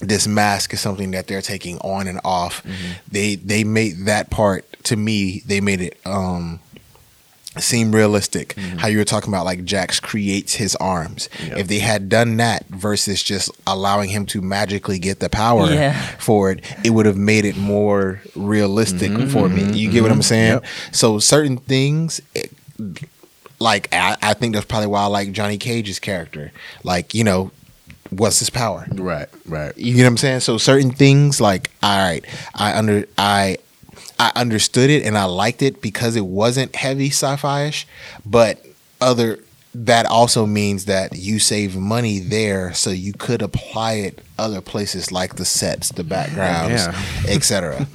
[0.00, 2.62] this mask is something that they're taking on and off.
[2.62, 2.92] Mm-hmm.
[3.10, 5.42] They they made that part to me.
[5.46, 6.60] They made it um
[7.60, 8.56] seem realistic.
[8.78, 11.28] How you were talking about like Jax creates his arms.
[11.38, 11.58] Mm-hmm.
[11.58, 15.92] If they had done that versus just allowing him to magically get the power Yeah.
[16.18, 19.72] for it, it would have made it more realistic for me.
[19.72, 20.56] You get what I'm saying?
[20.58, 20.64] Mm-hmm.
[20.64, 20.94] Yep.
[20.94, 22.20] So certain things.
[22.34, 22.52] It,
[23.60, 26.52] like I, I think that's probably why I like Johnny Cage's character.
[26.84, 27.50] Like you know,
[28.10, 28.86] what's his power?
[28.94, 29.76] right, right.
[29.76, 30.40] You know what I'm saying?
[30.40, 33.58] So certain things, like, all right, I under I
[34.18, 37.86] I understood it and I liked it because it wasn't heavy sci-fi ish,
[38.26, 38.64] but
[39.00, 39.38] other
[39.74, 45.12] that also means that you save money there, so you could apply it other places
[45.12, 47.02] like the sets, the backgrounds, Yeah.
[47.28, 47.86] etc.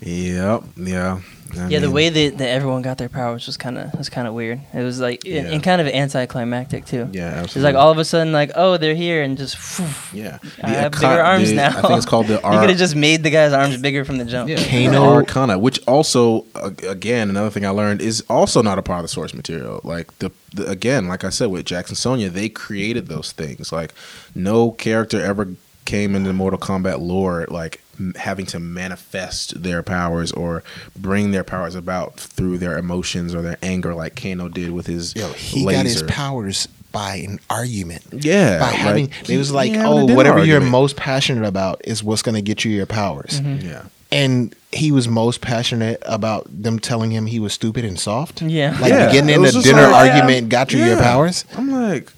[0.00, 1.20] Yep, yeah.
[1.58, 4.26] I Yeah, the way that, that everyone got their powers was kind of was kind
[4.28, 4.60] of weird.
[4.74, 5.40] It was like and- Yeah.
[5.52, 7.08] and kind of anticlimactic too.
[7.12, 7.44] Yeah, absolutely.
[7.44, 10.68] It's like all of a sudden, like, oh, they're here, and just phew, Yeah, I
[10.70, 11.68] have Aka- bigger arms the- now.
[11.78, 14.18] I think it's called the you could have just made the guy's arms bigger from
[14.18, 14.48] the jump.
[14.48, 18.82] Yeah, Kano- Arcana, which also uh, again another thing I learned is also not a
[18.82, 19.80] part of the source material.
[19.84, 23.72] Like the, the again, like I said with Jackson Sonya, they created those things.
[23.72, 23.92] Like
[24.34, 25.48] no character ever
[25.84, 27.85] came into Mortal Kombat lore like m-
[28.16, 30.62] having to manifest their powers or
[30.96, 35.14] bring their powers about through their emotions or their anger, like Kano did with his
[35.14, 35.78] Yo, he laser.
[35.78, 38.02] got his powers by an argument.
[38.12, 41.46] Yeah, by like, having it was like, he had a oh, whatever you're most passionate
[41.46, 43.40] about is what's going to get you your powers.
[43.40, 43.66] Mm-hmm.
[43.66, 43.82] Yeah.
[44.12, 48.40] And he was most passionate about them telling him he was stupid and soft.
[48.40, 48.78] Yeah.
[48.80, 51.44] like Yeah, getting in a dinner like, argument got you your powers.
[51.56, 52.12] I'm like,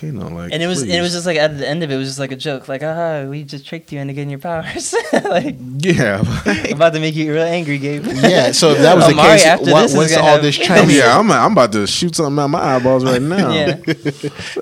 [0.00, 0.94] Kano, like, And it was please.
[0.94, 2.68] it was just like at the end of it, it was just like a joke,
[2.68, 6.20] like, ah, we just tricked you into getting your powers, like yeah.
[6.72, 8.06] about to make you real angry, Gabe.
[8.06, 10.96] Yeah, so if that was the case, after what, this what's all have- this training?
[10.96, 13.52] yeah, I'm, I'm about to shoot something out my eyeballs right now.
[13.52, 13.76] yeah,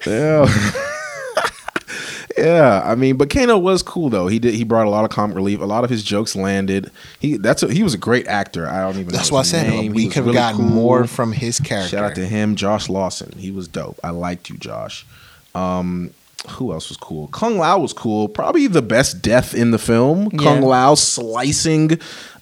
[0.07, 0.47] yeah.
[2.39, 4.27] yeah, I mean, but Kano was cool though.
[4.29, 4.55] He did.
[4.55, 5.61] He brought a lot of comic relief.
[5.61, 6.91] A lot of his jokes landed.
[7.19, 8.69] He that's a, he was a great actor.
[8.69, 9.09] I don't even.
[9.09, 9.93] That's know why I said name.
[9.95, 10.69] We was could have really gotten cool.
[10.69, 11.97] more from his character.
[11.97, 13.33] Shout out to him, Josh Lawson.
[13.39, 13.99] He was dope.
[14.05, 15.07] I liked you, Josh.
[15.57, 16.11] Um,
[16.51, 17.29] who else was cool?
[17.29, 18.29] Kung Lao was cool.
[18.29, 20.29] Probably the best death in the film.
[20.33, 20.39] Yeah.
[20.39, 21.99] Kung Lao slicing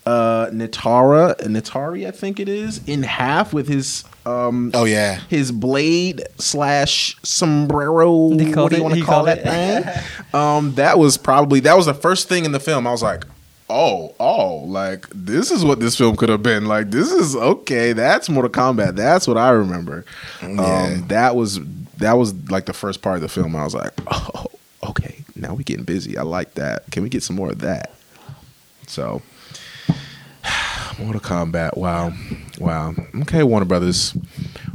[0.06, 5.50] uh Nitara, Nitari, I think it is, in half with his um Oh yeah, his
[5.52, 8.10] blade slash sombrero.
[8.12, 10.04] What do you it- want to call called that thing?
[10.38, 12.86] um, that was probably that was the first thing in the film.
[12.86, 13.24] I was like,
[13.70, 16.66] oh, oh, like this is what this film could have been.
[16.66, 17.94] Like this is okay.
[17.94, 18.96] That's Mortal Kombat.
[18.96, 20.04] That's what I remember.
[20.42, 20.48] Yeah.
[20.60, 21.60] Um, that was
[21.98, 23.56] that was like the first part of the film.
[23.56, 24.46] I was like, oh,
[24.88, 25.24] okay.
[25.36, 26.16] Now we're getting busy.
[26.16, 26.90] I like that.
[26.90, 27.92] Can we get some more of that?
[28.86, 29.22] So.
[30.98, 31.76] Mortal Kombat.
[31.76, 32.12] Wow.
[32.58, 32.94] Wow.
[33.22, 34.16] Okay, Warner Brothers.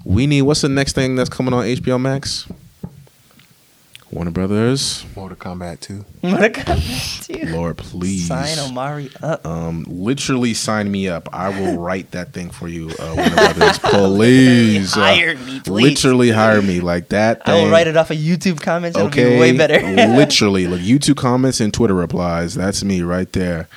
[0.03, 2.47] We need what's the next thing that's coming on HBO Max?
[4.11, 5.05] Warner Brothers.
[5.15, 6.03] Mortal Kombat too.
[6.21, 7.49] what a comment, dude.
[7.49, 8.27] Lord, please.
[8.27, 9.45] Sign Amari up.
[9.45, 11.29] Um, literally sign me up.
[11.31, 13.79] I will write that thing for you, uh, Warner Brothers.
[13.79, 14.97] Please.
[14.97, 15.69] Uh, Hire me, please.
[16.03, 16.79] Literally hire me.
[16.81, 18.97] Like that I will write it off of YouTube comments.
[18.97, 19.33] It'll Okay.
[19.35, 19.79] be way better.
[20.15, 20.65] literally.
[20.67, 22.55] Like YouTube comments and Twitter replies.
[22.55, 23.67] That's me right there.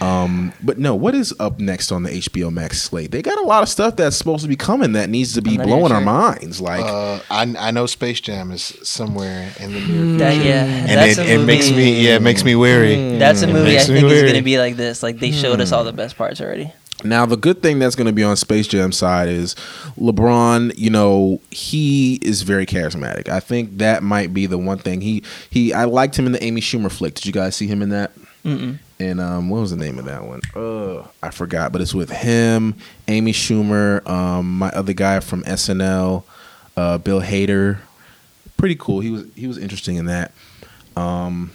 [0.00, 3.10] Um, but no, what is up next on the HBO Max slate?
[3.10, 5.56] They got a lot of stuff that's supposed to be coming that needs to be
[5.56, 6.60] blowing even our minds.
[6.60, 10.64] Like, Uh, I I know Space Jam is somewhere in the near future, That, yeah,
[10.64, 13.18] and that's it, a it makes me yeah it makes me weary.
[13.18, 15.02] That's a movie I think is gonna be like this.
[15.02, 16.72] Like they showed us all the best parts already.
[17.02, 19.54] Now, the good thing that's going to be on Space Jam side is
[19.98, 20.76] LeBron.
[20.76, 23.28] You know, he is very charismatic.
[23.28, 25.72] I think that might be the one thing he he.
[25.72, 27.14] I liked him in the Amy Schumer flick.
[27.14, 28.12] Did you guys see him in that?
[28.44, 28.78] Mm-mm.
[29.00, 30.40] And um, what was the name of that one?
[30.54, 32.74] Uh, I forgot, but it's with him,
[33.08, 36.22] Amy Schumer, um, my other guy from SNL,
[36.76, 37.78] uh, Bill Hader.
[38.58, 39.00] Pretty cool.
[39.00, 40.32] He was he was interesting in that.
[40.96, 41.50] Um,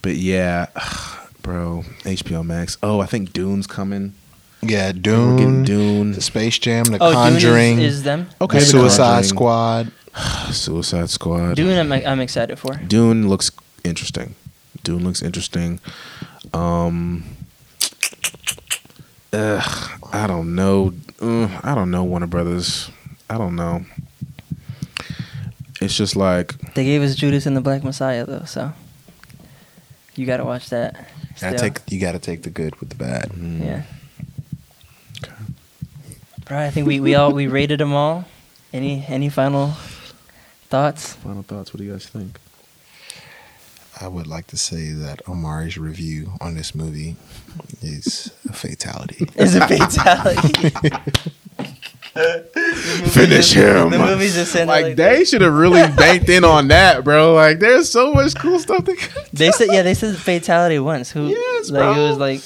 [0.00, 0.66] but yeah,
[1.42, 2.78] bro, HBO Max.
[2.82, 4.14] Oh, I think Dune's coming.
[4.62, 6.12] Yeah, We're getting Dune, Dune.
[6.12, 8.26] the Space Jam, the Oh, Conjuring, Dune is, is them.
[8.40, 9.28] Okay, the The Suicide Conjuring.
[9.28, 9.92] Squad.
[10.50, 11.56] Suicide Squad.
[11.56, 12.74] Dune, I'm, I'm excited for.
[12.76, 13.50] Dune looks
[13.84, 14.34] interesting.
[14.86, 15.80] Dune looks interesting.
[16.54, 17.24] Um,
[19.32, 20.94] ugh, I don't know.
[21.20, 22.88] Uh, I don't know Warner Brothers.
[23.28, 23.84] I don't know.
[25.80, 28.72] It's just like They gave us Judas and the Black Messiah though, so
[30.14, 31.08] you gotta watch that.
[31.40, 33.30] Gotta take you got to take the good with the bad.
[33.30, 33.82] mm, Yeah.
[36.46, 38.24] Bro, I think we, we all we rated them all.
[38.72, 39.72] Any any final
[40.70, 41.14] thoughts?
[41.14, 41.74] Final thoughts.
[41.74, 42.38] What do you guys think?
[44.00, 47.16] I would like to say that Amari's review on this movie
[47.80, 49.28] is a fatality.
[49.36, 50.70] Is a fatality.
[52.16, 53.90] Finish him.
[53.90, 57.34] The movies just Like, like, they should have really banked in on that, bro.
[57.34, 58.84] Like there's so much cool stuff.
[58.84, 61.10] That They said yeah, they said fatality once.
[61.10, 62.40] Who Yes, like it was like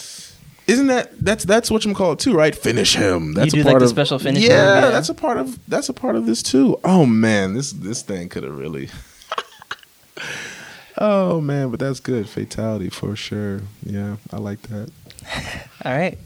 [0.66, 2.54] Isn't that that's that's what you call it too, right?
[2.54, 3.32] Finish him.
[3.34, 4.90] That's do, a like, part the of special finish Yeah, move, yeah.
[4.90, 6.78] that's a part of that's a part of this too.
[6.84, 8.88] Oh man, this this thing could have really.
[11.00, 12.28] Oh man, but that's good.
[12.28, 13.62] Fatality for sure.
[13.84, 14.90] Yeah, I like that.
[15.84, 16.18] all right.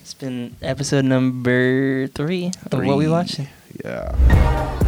[0.00, 3.48] It's been episode number three of what we watching.
[3.84, 4.84] Yeah.